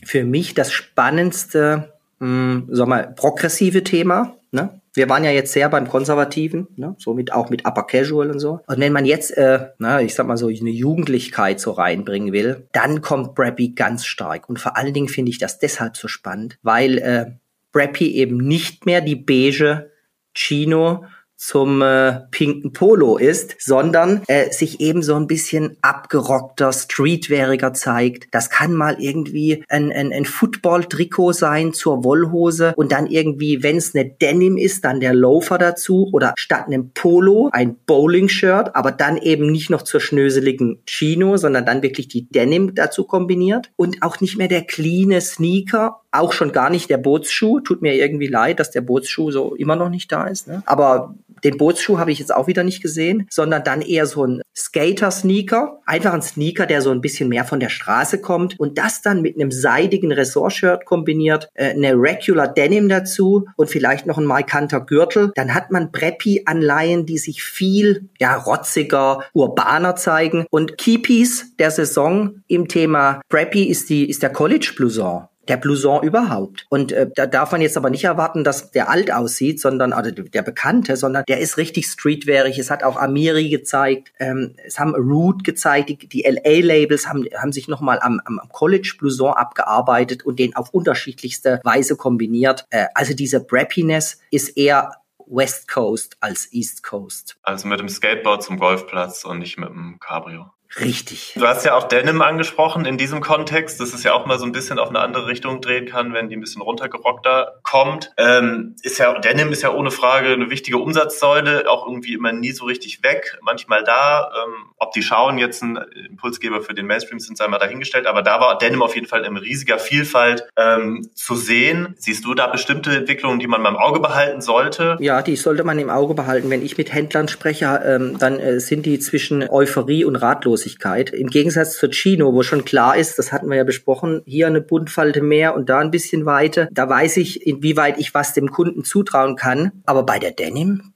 für 0.04 0.24
mich 0.24 0.54
das 0.54 0.72
spannendste, 0.72 1.94
mh, 2.18 2.26
hm, 2.26 2.68
sag 2.70 2.88
mal, 2.88 3.14
progressive 3.14 3.84
Thema, 3.84 4.36
ne? 4.50 4.81
Wir 4.94 5.08
waren 5.08 5.24
ja 5.24 5.30
jetzt 5.30 5.52
sehr 5.52 5.68
beim 5.68 5.88
Konservativen, 5.88 6.68
ne? 6.76 6.94
so 6.98 7.14
mit, 7.14 7.32
auch 7.32 7.48
mit 7.50 7.66
Upper 7.66 7.84
Casual 7.84 8.30
und 8.30 8.38
so. 8.38 8.60
Und 8.66 8.78
wenn 8.78 8.92
man 8.92 9.06
jetzt, 9.06 9.36
äh, 9.36 9.68
na, 9.78 10.02
ich 10.02 10.14
sag 10.14 10.26
mal 10.26 10.36
so, 10.36 10.48
eine 10.48 10.70
Jugendlichkeit 10.70 11.60
so 11.60 11.72
reinbringen 11.72 12.32
will, 12.32 12.68
dann 12.72 13.00
kommt 13.00 13.34
Brappy 13.34 13.70
ganz 13.70 14.04
stark. 14.04 14.48
Und 14.48 14.60
vor 14.60 14.76
allen 14.76 14.92
Dingen 14.92 15.08
finde 15.08 15.30
ich 15.30 15.38
das 15.38 15.58
deshalb 15.58 15.96
so 15.96 16.08
spannend, 16.08 16.58
weil 16.62 16.98
äh, 16.98 17.26
Brappy 17.72 18.12
eben 18.16 18.36
nicht 18.36 18.84
mehr 18.84 19.00
die 19.00 19.16
beige 19.16 19.90
Chino 20.34 21.04
zum 21.42 21.82
äh, 21.82 22.20
pinken 22.30 22.72
Polo 22.72 23.16
ist, 23.16 23.56
sondern 23.58 24.22
äh, 24.28 24.52
sich 24.52 24.80
eben 24.80 25.02
so 25.02 25.16
ein 25.16 25.26
bisschen 25.26 25.76
abgerockter, 25.82 26.72
streetweariger 26.72 27.74
zeigt. 27.74 28.28
Das 28.30 28.48
kann 28.48 28.74
mal 28.74 28.96
irgendwie 29.00 29.64
ein, 29.68 29.90
ein, 29.90 30.12
ein 30.12 30.24
Football-Trikot 30.24 31.32
sein 31.32 31.72
zur 31.72 32.04
Wollhose 32.04 32.74
und 32.76 32.92
dann 32.92 33.08
irgendwie, 33.08 33.64
wenn 33.64 33.76
es 33.76 33.92
eine 33.92 34.08
Denim 34.08 34.56
ist, 34.56 34.84
dann 34.84 35.00
der 35.00 35.14
Loafer 35.14 35.58
dazu 35.58 36.08
oder 36.12 36.32
statt 36.36 36.68
einem 36.68 36.92
Polo 36.92 37.50
ein 37.52 37.74
Bowling-Shirt, 37.86 38.76
aber 38.76 38.92
dann 38.92 39.16
eben 39.16 39.50
nicht 39.50 39.68
noch 39.68 39.82
zur 39.82 40.00
schnöseligen 40.00 40.80
Chino, 40.86 41.36
sondern 41.38 41.66
dann 41.66 41.82
wirklich 41.82 42.06
die 42.06 42.28
Denim 42.28 42.76
dazu 42.76 43.02
kombiniert 43.02 43.72
und 43.74 44.00
auch 44.02 44.20
nicht 44.20 44.38
mehr 44.38 44.48
der 44.48 44.62
cleane 44.62 45.20
Sneaker 45.20 46.02
auch 46.12 46.32
schon 46.32 46.52
gar 46.52 46.70
nicht 46.70 46.90
der 46.90 46.98
Bootsschuh. 46.98 47.60
Tut 47.60 47.80
mir 47.82 47.94
irgendwie 47.94 48.26
leid, 48.26 48.60
dass 48.60 48.70
der 48.70 48.82
Bootsschuh 48.82 49.30
so 49.30 49.54
immer 49.54 49.76
noch 49.76 49.88
nicht 49.88 50.12
da 50.12 50.26
ist. 50.26 50.46
Ne? 50.46 50.62
Aber 50.66 51.14
den 51.44 51.56
Bootsschuh 51.56 51.98
habe 51.98 52.12
ich 52.12 52.18
jetzt 52.18 52.34
auch 52.34 52.46
wieder 52.46 52.64
nicht 52.64 52.82
gesehen, 52.82 53.26
sondern 53.30 53.64
dann 53.64 53.82
eher 53.82 54.06
so 54.06 54.24
ein 54.24 54.42
Skater-Sneaker. 54.54 55.80
Einfach 55.86 56.12
ein 56.12 56.22
Sneaker, 56.22 56.66
der 56.66 56.82
so 56.82 56.90
ein 56.90 57.00
bisschen 57.00 57.28
mehr 57.28 57.44
von 57.44 57.60
der 57.60 57.68
Straße 57.68 58.20
kommt. 58.20 58.58
Und 58.58 58.78
das 58.78 59.02
dann 59.02 59.22
mit 59.22 59.36
einem 59.36 59.50
seidigen 59.50 60.12
Ressort-Shirt 60.12 60.84
kombiniert, 60.84 61.48
äh, 61.54 61.70
eine 61.70 61.94
Regular 61.94 62.48
Denim 62.48 62.88
dazu 62.88 63.46
und 63.56 63.70
vielleicht 63.70 64.06
noch 64.06 64.18
ein 64.18 64.24
markanter 64.24 64.80
Gürtel. 64.80 65.32
Dann 65.34 65.54
hat 65.54 65.70
man 65.70 65.92
Preppy-Anleihen, 65.92 67.06
die 67.06 67.18
sich 67.18 67.42
viel 67.42 68.08
ja, 68.20 68.36
rotziger, 68.36 69.24
urbaner 69.32 69.96
zeigen. 69.96 70.46
Und 70.50 70.78
Keypiece 70.78 71.56
der 71.58 71.70
Saison 71.70 72.42
im 72.46 72.68
Thema 72.68 73.20
Preppy 73.28 73.64
ist, 73.64 73.90
die, 73.90 74.08
ist 74.08 74.22
der 74.22 74.30
College 74.30 74.72
Blouson 74.76 75.26
der 75.48 75.56
Blouson 75.56 76.02
überhaupt. 76.02 76.66
Und 76.68 76.92
äh, 76.92 77.08
da 77.14 77.26
darf 77.26 77.52
man 77.52 77.60
jetzt 77.60 77.76
aber 77.76 77.90
nicht 77.90 78.04
erwarten, 78.04 78.44
dass 78.44 78.70
der 78.70 78.88
alt 78.88 79.12
aussieht, 79.12 79.60
sondern 79.60 79.92
also 79.92 80.10
der 80.10 80.42
Bekannte, 80.42 80.96
sondern 80.96 81.24
der 81.26 81.40
ist 81.40 81.56
richtig 81.56 81.86
streetwearig. 81.86 82.58
Es 82.58 82.70
hat 82.70 82.84
auch 82.84 82.96
Amiri 82.96 83.48
gezeigt, 83.48 84.12
ähm, 84.18 84.54
es 84.64 84.78
haben 84.78 84.94
Root 84.94 85.44
gezeigt, 85.44 85.88
die, 85.88 85.96
die 85.96 86.22
LA-Labels 86.22 87.08
haben, 87.08 87.26
haben 87.36 87.52
sich 87.52 87.68
nochmal 87.68 87.98
am, 88.00 88.20
am 88.24 88.40
College 88.52 88.94
Blouson 88.98 89.32
abgearbeitet 89.32 90.24
und 90.24 90.38
den 90.38 90.54
auf 90.54 90.70
unterschiedlichste 90.70 91.60
Weise 91.64 91.96
kombiniert. 91.96 92.66
Äh, 92.70 92.86
also 92.94 93.14
diese 93.14 93.40
Brappiness 93.40 94.20
ist 94.30 94.56
eher 94.56 94.92
West 95.26 95.68
Coast 95.68 96.16
als 96.20 96.52
East 96.52 96.82
Coast. 96.82 97.36
Also 97.42 97.66
mit 97.66 97.80
dem 97.80 97.88
Skateboard 97.88 98.42
zum 98.42 98.58
Golfplatz 98.58 99.24
und 99.24 99.38
nicht 99.38 99.58
mit 99.58 99.68
dem 99.68 99.98
Cabrio. 99.98 100.50
Richtig. 100.80 101.34
Du 101.36 101.46
hast 101.46 101.64
ja 101.64 101.74
auch 101.74 101.88
Denim 101.88 102.22
angesprochen 102.22 102.84
in 102.84 102.96
diesem 102.96 103.20
Kontext, 103.20 103.80
dass 103.80 103.92
es 103.92 104.04
ja 104.04 104.14
auch 104.14 104.26
mal 104.26 104.38
so 104.38 104.46
ein 104.46 104.52
bisschen 104.52 104.78
auf 104.78 104.88
eine 104.88 105.00
andere 105.00 105.26
Richtung 105.26 105.60
drehen 105.60 105.86
kann, 105.86 106.14
wenn 106.14 106.28
die 106.28 106.36
ein 106.36 106.40
bisschen 106.40 106.62
runtergerockter 106.62 107.60
kommt. 107.62 108.12
Ähm, 108.16 108.76
ist 108.82 108.98
ja, 108.98 109.18
Denim 109.18 109.52
ist 109.52 109.62
ja 109.62 109.72
ohne 109.72 109.90
Frage 109.90 110.28
eine 110.28 110.50
wichtige 110.50 110.78
Umsatzsäule, 110.78 111.68
auch 111.68 111.86
irgendwie 111.86 112.14
immer 112.14 112.32
nie 112.32 112.52
so 112.52 112.64
richtig 112.64 113.02
weg, 113.02 113.38
manchmal 113.42 113.84
da. 113.84 114.30
Ähm, 114.44 114.70
ob 114.78 114.92
die 114.92 115.02
Schauen 115.02 115.38
jetzt 115.38 115.62
ein 115.62 115.78
Impulsgeber 116.08 116.62
für 116.62 116.74
den 116.74 116.86
Mainstream 116.86 117.20
sind, 117.20 117.36
sei 117.36 117.48
mal 117.48 117.58
dahingestellt, 117.58 118.06
aber 118.06 118.22
da 118.22 118.40
war 118.40 118.56
Denim 118.56 118.82
auf 118.82 118.94
jeden 118.94 119.06
Fall 119.06 119.24
in 119.24 119.36
riesiger 119.36 119.78
Vielfalt 119.78 120.48
ähm, 120.56 121.08
zu 121.14 121.34
sehen. 121.34 121.94
Siehst 121.98 122.24
du 122.24 122.34
da 122.34 122.46
bestimmte 122.46 122.96
Entwicklungen, 122.96 123.38
die 123.38 123.46
man 123.46 123.60
mal 123.60 123.70
im 123.70 123.76
Auge 123.76 124.00
behalten 124.00 124.40
sollte? 124.40 124.96
Ja, 125.00 125.22
die 125.22 125.36
sollte 125.36 125.64
man 125.64 125.78
im 125.78 125.90
Auge 125.90 126.14
behalten. 126.14 126.48
Wenn 126.48 126.64
ich 126.64 126.78
mit 126.78 126.92
Händlern 126.92 127.28
spreche, 127.28 127.82
ähm, 127.84 128.18
dann 128.18 128.40
äh, 128.40 128.58
sind 128.58 128.86
die 128.86 128.98
zwischen 128.98 129.48
Euphorie 129.48 130.04
und 130.04 130.16
Ratlos 130.16 130.61
Ratlosigkeit. 130.62 131.10
Im 131.10 131.28
Gegensatz 131.28 131.76
zur 131.76 131.90
Chino, 131.90 132.32
wo 132.32 132.42
schon 132.42 132.64
klar 132.64 132.96
ist, 132.96 133.18
das 133.18 133.32
hatten 133.32 133.48
wir 133.48 133.56
ja 133.56 133.64
besprochen, 133.64 134.22
hier 134.24 134.46
eine 134.46 134.60
Buntfalte 134.60 135.20
mehr 135.20 135.54
und 135.54 135.68
da 135.68 135.78
ein 135.78 135.90
bisschen 135.90 136.26
weiter. 136.26 136.68
Da 136.72 136.88
weiß 136.88 137.18
ich, 137.18 137.46
inwieweit 137.46 137.98
ich 137.98 138.14
was 138.14 138.34
dem 138.34 138.50
Kunden 138.50 138.84
zutrauen 138.84 139.36
kann. 139.36 139.72
Aber 139.84 140.04
bei 140.04 140.18
der 140.18 140.32
Denim, 140.32 140.92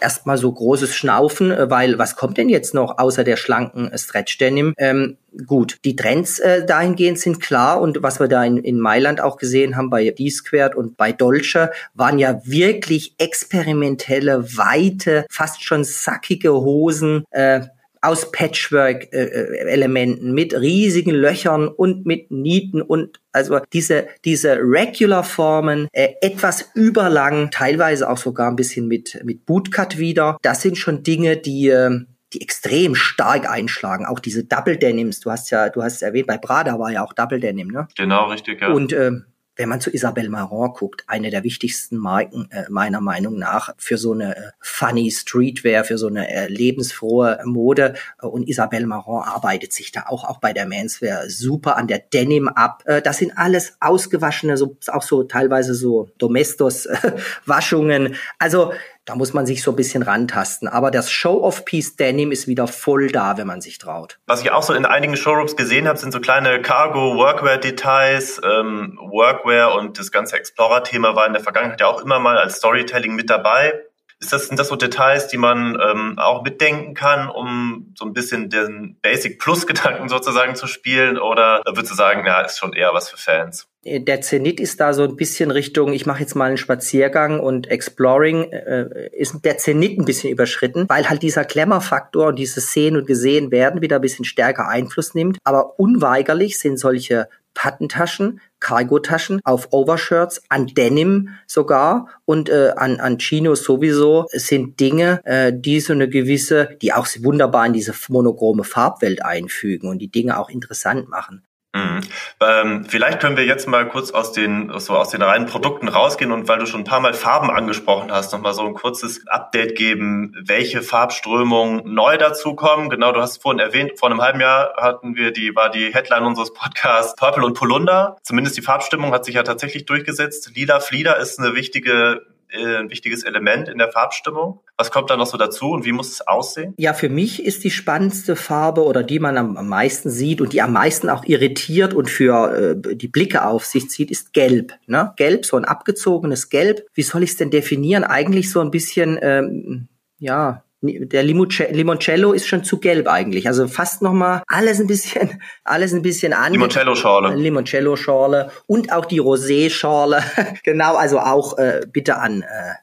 erstmal 0.00 0.38
so 0.38 0.52
großes 0.52 0.94
Schnaufen, 0.94 1.50
äh, 1.50 1.70
weil 1.70 1.98
was 1.98 2.16
kommt 2.16 2.38
denn 2.38 2.48
jetzt 2.48 2.74
noch 2.74 2.98
außer 2.98 3.24
der 3.24 3.36
schlanken 3.36 3.90
Stretch 3.96 4.38
Denim? 4.38 4.74
Ähm, 4.78 5.16
gut, 5.46 5.78
die 5.84 5.96
Trends 5.96 6.38
äh, 6.38 6.64
dahingehend 6.64 7.18
sind 7.18 7.40
klar 7.40 7.80
und 7.80 8.02
was 8.02 8.20
wir 8.20 8.28
da 8.28 8.44
in, 8.44 8.58
in 8.58 8.78
Mailand 8.78 9.20
auch 9.20 9.36
gesehen 9.36 9.76
haben 9.76 9.90
bei 9.90 10.08
D-Squared 10.10 10.74
und 10.74 10.96
bei 10.96 11.12
Dolce, 11.12 11.70
waren 11.94 12.18
ja 12.18 12.40
wirklich 12.44 13.14
experimentelle, 13.18 14.56
weite, 14.56 15.26
fast 15.30 15.64
schon 15.64 15.84
sackige 15.84 16.52
Hosen, 16.52 17.24
äh, 17.30 17.62
aus 18.04 18.30
Patchwork-Elementen 18.30 20.32
mit 20.32 20.54
riesigen 20.54 21.12
Löchern 21.12 21.68
und 21.68 22.04
mit 22.04 22.30
Nieten 22.30 22.82
und 22.82 23.20
also 23.32 23.60
diese, 23.72 24.06
diese 24.24 24.58
Regular-Formen, 24.60 25.88
äh, 25.92 26.10
etwas 26.20 26.70
überlang, 26.74 27.50
teilweise 27.50 28.08
auch 28.08 28.18
sogar 28.18 28.48
ein 28.48 28.56
bisschen 28.56 28.86
mit, 28.86 29.20
mit 29.24 29.46
Bootcut 29.46 29.98
wieder. 29.98 30.36
Das 30.42 30.62
sind 30.62 30.76
schon 30.76 31.02
Dinge, 31.02 31.36
die, 31.36 31.68
äh, 31.68 31.90
die 32.34 32.42
extrem 32.42 32.94
stark 32.94 33.48
einschlagen. 33.48 34.06
Auch 34.06 34.20
diese 34.20 34.44
Double 34.44 34.76
Denims, 34.76 35.20
du 35.20 35.30
hast 35.30 35.50
ja, 35.50 35.68
du 35.68 35.82
hast 35.82 36.02
erwähnt, 36.02 36.26
bei 36.26 36.38
Prada 36.38 36.78
war 36.78 36.92
ja 36.92 37.04
auch 37.04 37.12
Double 37.12 37.40
Denim, 37.40 37.68
ne? 37.68 37.88
Genau, 37.96 38.30
richtig, 38.30 38.60
ja. 38.60 38.68
Und 38.68 38.92
äh, 38.92 39.12
wenn 39.56 39.68
man 39.68 39.80
zu 39.80 39.90
Isabelle 39.90 40.28
Marant 40.28 40.74
guckt, 40.74 41.04
eine 41.06 41.30
der 41.30 41.44
wichtigsten 41.44 41.96
Marken 41.96 42.48
äh, 42.50 42.64
meiner 42.68 43.00
Meinung 43.00 43.38
nach 43.38 43.74
für 43.78 43.98
so 43.98 44.12
eine 44.12 44.36
äh, 44.36 44.50
funny 44.60 45.10
Streetwear, 45.10 45.84
für 45.84 45.98
so 45.98 46.08
eine 46.08 46.28
äh, 46.28 46.48
lebensfrohe 46.48 47.40
Mode. 47.44 47.94
Und 48.20 48.48
Isabelle 48.48 48.86
Marant 48.86 49.26
arbeitet 49.26 49.72
sich 49.72 49.92
da 49.92 50.04
auch, 50.06 50.24
auch 50.24 50.40
bei 50.40 50.52
der 50.52 50.66
Menswear 50.66 51.28
super 51.28 51.76
an 51.76 51.86
der 51.86 51.98
Denim 51.98 52.48
ab. 52.48 52.82
Äh, 52.86 53.02
das 53.02 53.18
sind 53.18 53.32
alles 53.36 53.76
ausgewaschene, 53.80 54.56
so, 54.56 54.76
auch 54.88 55.02
so 55.02 55.22
teilweise 55.24 55.74
so 55.74 56.08
Domestos-Waschungen. 56.18 58.16
Also 58.38 58.72
da 59.04 59.14
muss 59.14 59.34
man 59.34 59.46
sich 59.46 59.62
so 59.62 59.72
ein 59.72 59.76
bisschen 59.76 60.02
rantasten. 60.02 60.66
Aber 60.68 60.90
das 60.90 61.10
Show-of-Piece 61.10 61.96
Denim 61.96 62.32
ist 62.32 62.46
wieder 62.46 62.66
voll 62.66 63.08
da, 63.08 63.36
wenn 63.36 63.46
man 63.46 63.60
sich 63.60 63.78
traut. 63.78 64.18
Was 64.26 64.40
ich 64.40 64.50
auch 64.50 64.62
so 64.62 64.72
in 64.72 64.86
einigen 64.86 65.16
Showrooms 65.16 65.56
gesehen 65.56 65.86
habe, 65.86 65.98
sind 65.98 66.12
so 66.12 66.20
kleine 66.20 66.62
Cargo-Workwear-Details. 66.62 68.40
Ähm, 68.44 68.98
Workwear 69.00 69.74
und 69.74 69.98
das 69.98 70.10
ganze 70.10 70.36
Explorer-Thema 70.36 71.14
war 71.14 71.26
in 71.26 71.34
der 71.34 71.42
Vergangenheit 71.42 71.80
ja 71.80 71.86
auch 71.86 72.00
immer 72.00 72.18
mal 72.18 72.38
als 72.38 72.56
Storytelling 72.56 73.14
mit 73.14 73.28
dabei. 73.30 73.74
Ist 74.20 74.32
das, 74.32 74.46
sind 74.46 74.58
das 74.58 74.68
so 74.68 74.76
Details, 74.76 75.28
die 75.28 75.36
man 75.36 75.78
ähm, 75.78 76.18
auch 76.18 76.42
mitdenken 76.42 76.94
kann, 76.94 77.28
um 77.28 77.92
so 77.98 78.06
ein 78.06 78.14
bisschen 78.14 78.48
den 78.48 78.98
Basic 79.02 79.38
Plus-Gedanken 79.38 80.08
sozusagen 80.08 80.54
zu 80.54 80.66
spielen? 80.66 81.18
Oder 81.18 81.62
würdest 81.66 81.90
du 81.90 81.94
sagen, 81.94 82.24
ja, 82.26 82.40
ist 82.40 82.58
schon 82.58 82.72
eher 82.72 82.94
was 82.94 83.10
für 83.10 83.18
Fans? 83.18 83.68
Der 83.86 84.22
Zenit 84.22 84.60
ist 84.60 84.80
da 84.80 84.94
so 84.94 85.02
ein 85.02 85.16
bisschen 85.16 85.50
Richtung, 85.50 85.92
ich 85.92 86.06
mache 86.06 86.20
jetzt 86.20 86.34
mal 86.34 86.46
einen 86.46 86.56
Spaziergang 86.56 87.38
und 87.38 87.70
Exploring, 87.70 88.50
äh, 88.50 89.10
ist 89.12 89.44
der 89.44 89.58
Zenit 89.58 89.98
ein 89.98 90.06
bisschen 90.06 90.30
überschritten, 90.30 90.86
weil 90.88 91.08
halt 91.08 91.22
dieser 91.22 91.44
Glamour-Faktor 91.44 92.28
und 92.28 92.38
dieses 92.38 92.72
Sehen 92.72 92.96
und 92.96 93.06
Gesehen 93.06 93.50
werden 93.50 93.82
wieder 93.82 93.96
ein 93.96 94.02
bisschen 94.02 94.24
stärker 94.24 94.68
Einfluss 94.68 95.14
nimmt. 95.14 95.36
Aber 95.44 95.78
unweigerlich 95.78 96.58
sind 96.58 96.78
solche 96.78 97.28
Pattentaschen, 97.52 98.40
Cargo-Taschen 98.60 99.40
auf 99.44 99.68
Overshirts, 99.72 100.42
an 100.48 100.66
Denim 100.66 101.30
sogar 101.46 102.08
und 102.24 102.48
äh, 102.48 102.72
an, 102.76 103.00
an 103.00 103.18
Chinos 103.18 103.64
sowieso 103.64 104.26
sind 104.32 104.80
Dinge, 104.80 105.20
äh, 105.24 105.52
die 105.54 105.80
so 105.80 105.92
eine 105.92 106.08
gewisse, 106.08 106.70
die 106.82 106.92
auch 106.92 107.06
wunderbar 107.20 107.66
in 107.66 107.74
diese 107.74 107.92
monochrome 108.08 108.64
Farbwelt 108.64 109.22
einfügen 109.22 109.88
und 109.88 109.98
die 109.98 110.10
Dinge 110.10 110.38
auch 110.38 110.50
interessant 110.50 111.08
machen. 111.08 111.42
Mhm. 111.74 112.02
Ähm, 112.40 112.84
vielleicht 112.88 113.18
können 113.18 113.36
wir 113.36 113.44
jetzt 113.44 113.66
mal 113.66 113.88
kurz 113.88 114.12
aus 114.12 114.30
den, 114.30 114.72
so 114.78 114.96
aus 114.96 115.10
den 115.10 115.22
reinen 115.22 115.46
Produkten 115.46 115.88
rausgehen 115.88 116.30
und 116.30 116.46
weil 116.46 116.60
du 116.60 116.66
schon 116.66 116.82
ein 116.82 116.84
paar 116.84 117.00
Mal 117.00 117.14
Farben 117.14 117.50
angesprochen 117.50 118.12
hast, 118.12 118.32
nochmal 118.32 118.54
so 118.54 118.64
ein 118.64 118.74
kurzes 118.74 119.26
Update 119.26 119.74
geben, 119.76 120.36
welche 120.40 120.82
Farbströmungen 120.82 121.82
neu 121.92 122.16
dazukommen. 122.16 122.90
Genau, 122.90 123.10
du 123.10 123.20
hast 123.20 123.42
vorhin 123.42 123.58
erwähnt, 123.58 123.98
vor 123.98 124.08
einem 124.08 124.22
halben 124.22 124.40
Jahr 124.40 124.74
hatten 124.76 125.16
wir 125.16 125.32
die, 125.32 125.56
war 125.56 125.68
die 125.68 125.92
Headline 125.92 126.22
unseres 126.22 126.52
Podcasts 126.52 127.16
Purple 127.16 127.44
und 127.44 127.54
Polunder. 127.54 128.18
Zumindest 128.22 128.56
die 128.56 128.62
Farbstimmung 128.62 129.12
hat 129.12 129.24
sich 129.24 129.34
ja 129.34 129.42
tatsächlich 129.42 129.84
durchgesetzt. 129.84 130.52
Lila 130.54 130.78
Flieder 130.78 131.16
ist 131.16 131.40
eine 131.40 131.56
wichtige 131.56 132.22
ein 132.52 132.90
wichtiges 132.90 133.24
Element 133.24 133.68
in 133.68 133.78
der 133.78 133.90
Farbstimmung. 133.90 134.60
Was 134.76 134.90
kommt 134.90 135.10
da 135.10 135.16
noch 135.16 135.26
so 135.26 135.38
dazu 135.38 135.70
und 135.70 135.84
wie 135.84 135.92
muss 135.92 136.10
es 136.10 136.26
aussehen? 136.26 136.74
Ja, 136.78 136.94
für 136.94 137.08
mich 137.08 137.44
ist 137.44 137.64
die 137.64 137.70
spannendste 137.70 138.36
Farbe 138.36 138.84
oder 138.84 139.02
die 139.02 139.18
man 139.18 139.36
am, 139.36 139.68
meisten 139.68 140.10
sieht 140.10 140.40
und 140.40 140.52
die 140.52 140.62
am 140.62 140.72
meisten 140.72 141.08
auch 141.08 141.24
irritiert 141.24 141.94
und 141.94 142.10
für 142.10 142.74
äh, 142.84 142.96
die 142.96 143.08
Blicke 143.08 143.46
auf 143.46 143.64
sich 143.64 143.88
zieht, 143.88 144.10
ist 144.10 144.32
Gelb. 144.32 144.72
Ne? 144.86 145.12
Gelb, 145.16 145.46
so 145.46 145.56
ein 145.56 145.64
abgezogenes 145.64 146.48
Gelb. 146.48 146.86
Wie 146.94 147.02
soll 147.02 147.22
ich 147.22 147.30
es 147.30 147.36
denn 147.36 147.50
definieren? 147.50 148.04
Eigentlich 148.04 148.50
so 148.50 148.60
ein 148.60 148.70
bisschen, 148.70 149.18
ähm, 149.22 149.88
ja, 150.18 150.63
der 150.84 151.22
Limoncello 151.22 152.32
ist 152.32 152.46
schon 152.46 152.64
zu 152.64 152.78
gelb 152.78 153.08
eigentlich. 153.08 153.46
Also 153.46 153.68
fast 153.68 154.02
noch 154.02 154.12
mal 154.12 154.42
alles 154.46 154.80
ein 154.80 154.86
bisschen, 154.86 155.40
alles 155.64 155.92
ein 155.92 156.02
bisschen 156.02 156.32
an. 156.32 156.52
Limoncello-Schorle. 156.52 157.34
Limoncello-Schorle 157.34 158.50
und 158.66 158.92
auch 158.92 159.06
die 159.06 159.20
Rosé-Schorle. 159.20 160.22
genau, 160.64 160.96
also 160.96 161.18
auch 161.18 161.58
äh, 161.58 161.80
bitte 161.90 162.18
an. 162.18 162.42
Äh, 162.42 162.74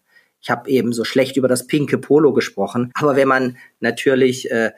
ich 0.42 0.50
habe 0.50 0.70
eben 0.70 0.92
so 0.92 1.04
schlecht 1.04 1.38
über 1.38 1.48
das 1.48 1.68
pinke 1.68 2.00
Polo 2.00 2.34
gesprochen, 2.34 2.92
aber 2.96 3.16
wenn 3.16 3.28
man 3.28 3.58
natürlich 3.80 4.50
äh, 4.50 4.72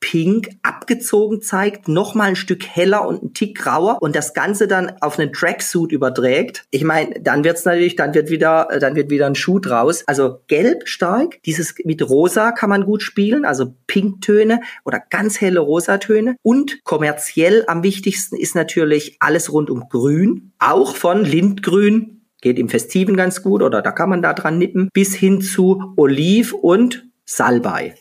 pink 0.00 0.50
abgezogen 0.62 1.40
zeigt, 1.40 1.88
noch 1.88 2.14
mal 2.14 2.24
ein 2.24 2.36
Stück 2.36 2.66
heller 2.66 3.06
und 3.06 3.22
ein 3.22 3.34
Tick 3.34 3.58
grauer 3.58 3.98
und 4.00 4.14
das 4.14 4.34
Ganze 4.34 4.68
dann 4.68 4.92
auf 5.00 5.18
einen 5.18 5.32
Tracksuit 5.32 5.92
überträgt. 5.92 6.64
Ich 6.70 6.84
meine, 6.84 7.20
dann 7.20 7.44
wird's 7.44 7.64
natürlich, 7.64 7.96
dann 7.96 8.14
wird 8.14 8.30
wieder, 8.30 8.68
äh, 8.70 8.78
dann 8.78 8.94
wird 8.94 9.10
wieder 9.10 9.26
ein 9.26 9.34
Schuh 9.34 9.58
draus. 9.58 10.04
Also 10.06 10.40
gelb 10.46 10.88
stark, 10.88 11.42
dieses 11.44 11.74
mit 11.84 12.08
rosa 12.08 12.52
kann 12.52 12.70
man 12.70 12.84
gut 12.84 13.02
spielen, 13.02 13.44
also 13.44 13.74
Pinktöne 13.86 14.60
oder 14.84 15.02
ganz 15.10 15.40
helle 15.40 15.60
Rosatöne 15.60 16.36
und 16.42 16.84
kommerziell 16.84 17.64
am 17.66 17.82
wichtigsten 17.82 18.36
ist 18.36 18.54
natürlich 18.54 19.16
alles 19.20 19.52
rund 19.52 19.70
um 19.70 19.88
grün, 19.88 20.52
auch 20.58 20.96
von 20.96 21.24
Lindgrün 21.24 22.22
geht 22.42 22.58
im 22.58 22.68
Festiven 22.68 23.16
ganz 23.16 23.42
gut 23.42 23.62
oder 23.62 23.80
da 23.80 23.92
kann 23.92 24.10
man 24.10 24.20
da 24.20 24.34
dran 24.34 24.58
nippen, 24.58 24.90
bis 24.92 25.14
hin 25.14 25.40
zu 25.40 25.94
Oliv 25.96 26.52
und 26.52 27.06
Salbei. 27.24 27.94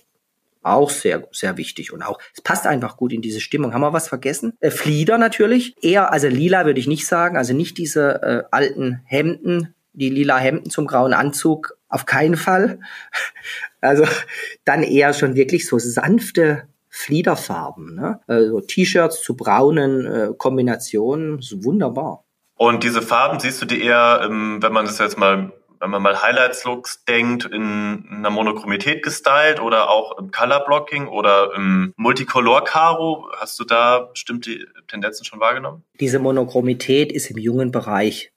Auch 0.64 0.90
sehr, 0.90 1.28
sehr 1.32 1.58
wichtig 1.58 1.92
und 1.92 2.04
auch, 2.04 2.20
es 2.36 2.42
passt 2.42 2.68
einfach 2.68 2.98
gut 2.98 3.14
in 3.14 3.22
diese 3.22 3.42
Stimmung. 3.42 3.74
Haben 3.74 3.82
wir 3.82 3.94
was 3.94 4.08
vergessen? 4.08 4.54
Äh, 4.60 4.70
Flieder 4.70 5.18
natürlich. 5.18 5.76
Eher, 5.82 6.12
also 6.12 6.28
lila 6.28 6.66
würde 6.66 6.80
ich 6.80 6.88
nicht 6.88 7.08
sagen, 7.08 7.36
also 7.36 7.54
nicht 7.54 7.78
diese 7.78 8.22
äh, 8.22 8.44
alten 8.52 9.02
Hemden, 9.06 9.74
die 9.94 10.10
lila 10.10 10.38
Hemden 10.38 10.70
zum 10.70 10.86
grauen 10.88 11.14
Anzug, 11.14 11.78
auf 11.90 12.06
keinen 12.06 12.38
Fall. 12.38 12.80
Also 13.84 14.06
dann 14.64 14.84
eher 14.84 15.12
schon 15.12 15.34
wirklich 15.34 15.68
so 15.68 15.80
sanfte 15.80 16.68
Fliederfarben, 16.88 17.96
ne? 17.96 18.20
Also 18.28 18.62
T-Shirts 18.62 19.24
zu 19.24 19.36
braunen 19.36 20.06
äh, 20.06 20.30
Kombinationen, 20.38 21.40
wunderbar. 21.64 22.24
Und 22.58 22.84
diese 22.84 23.02
Farben 23.02 23.40
siehst 23.40 23.60
du 23.60 23.66
die 23.66 23.82
eher, 23.82 24.22
ähm, 24.24 24.60
wenn 24.62 24.72
man 24.72 24.86
das 24.86 25.00
jetzt 25.00 25.18
mal 25.18 25.52
wenn 25.82 25.90
man 25.90 26.02
mal 26.02 26.22
Highlights-Looks 26.22 27.06
denkt, 27.06 27.46
in 27.46 28.06
einer 28.10 28.30
Monochromität 28.30 29.04
gestylt 29.04 29.60
oder 29.60 29.90
auch 29.90 30.18
im 30.18 30.32
Color-Blocking 30.32 31.08
oder 31.08 31.54
im 31.56 31.94
Multicolor-Karo. 31.98 33.30
Hast 33.38 33.60
du 33.60 33.64
da 33.66 34.00
bestimmte 34.00 34.68
Tendenzen 34.88 35.26
schon 35.26 35.40
wahrgenommen? 35.40 35.84
Diese 36.00 36.20
Monochromität 36.20 37.12
ist 37.12 37.32
im 37.32 37.38
jungen 37.38 37.72
Bereich 37.72 38.32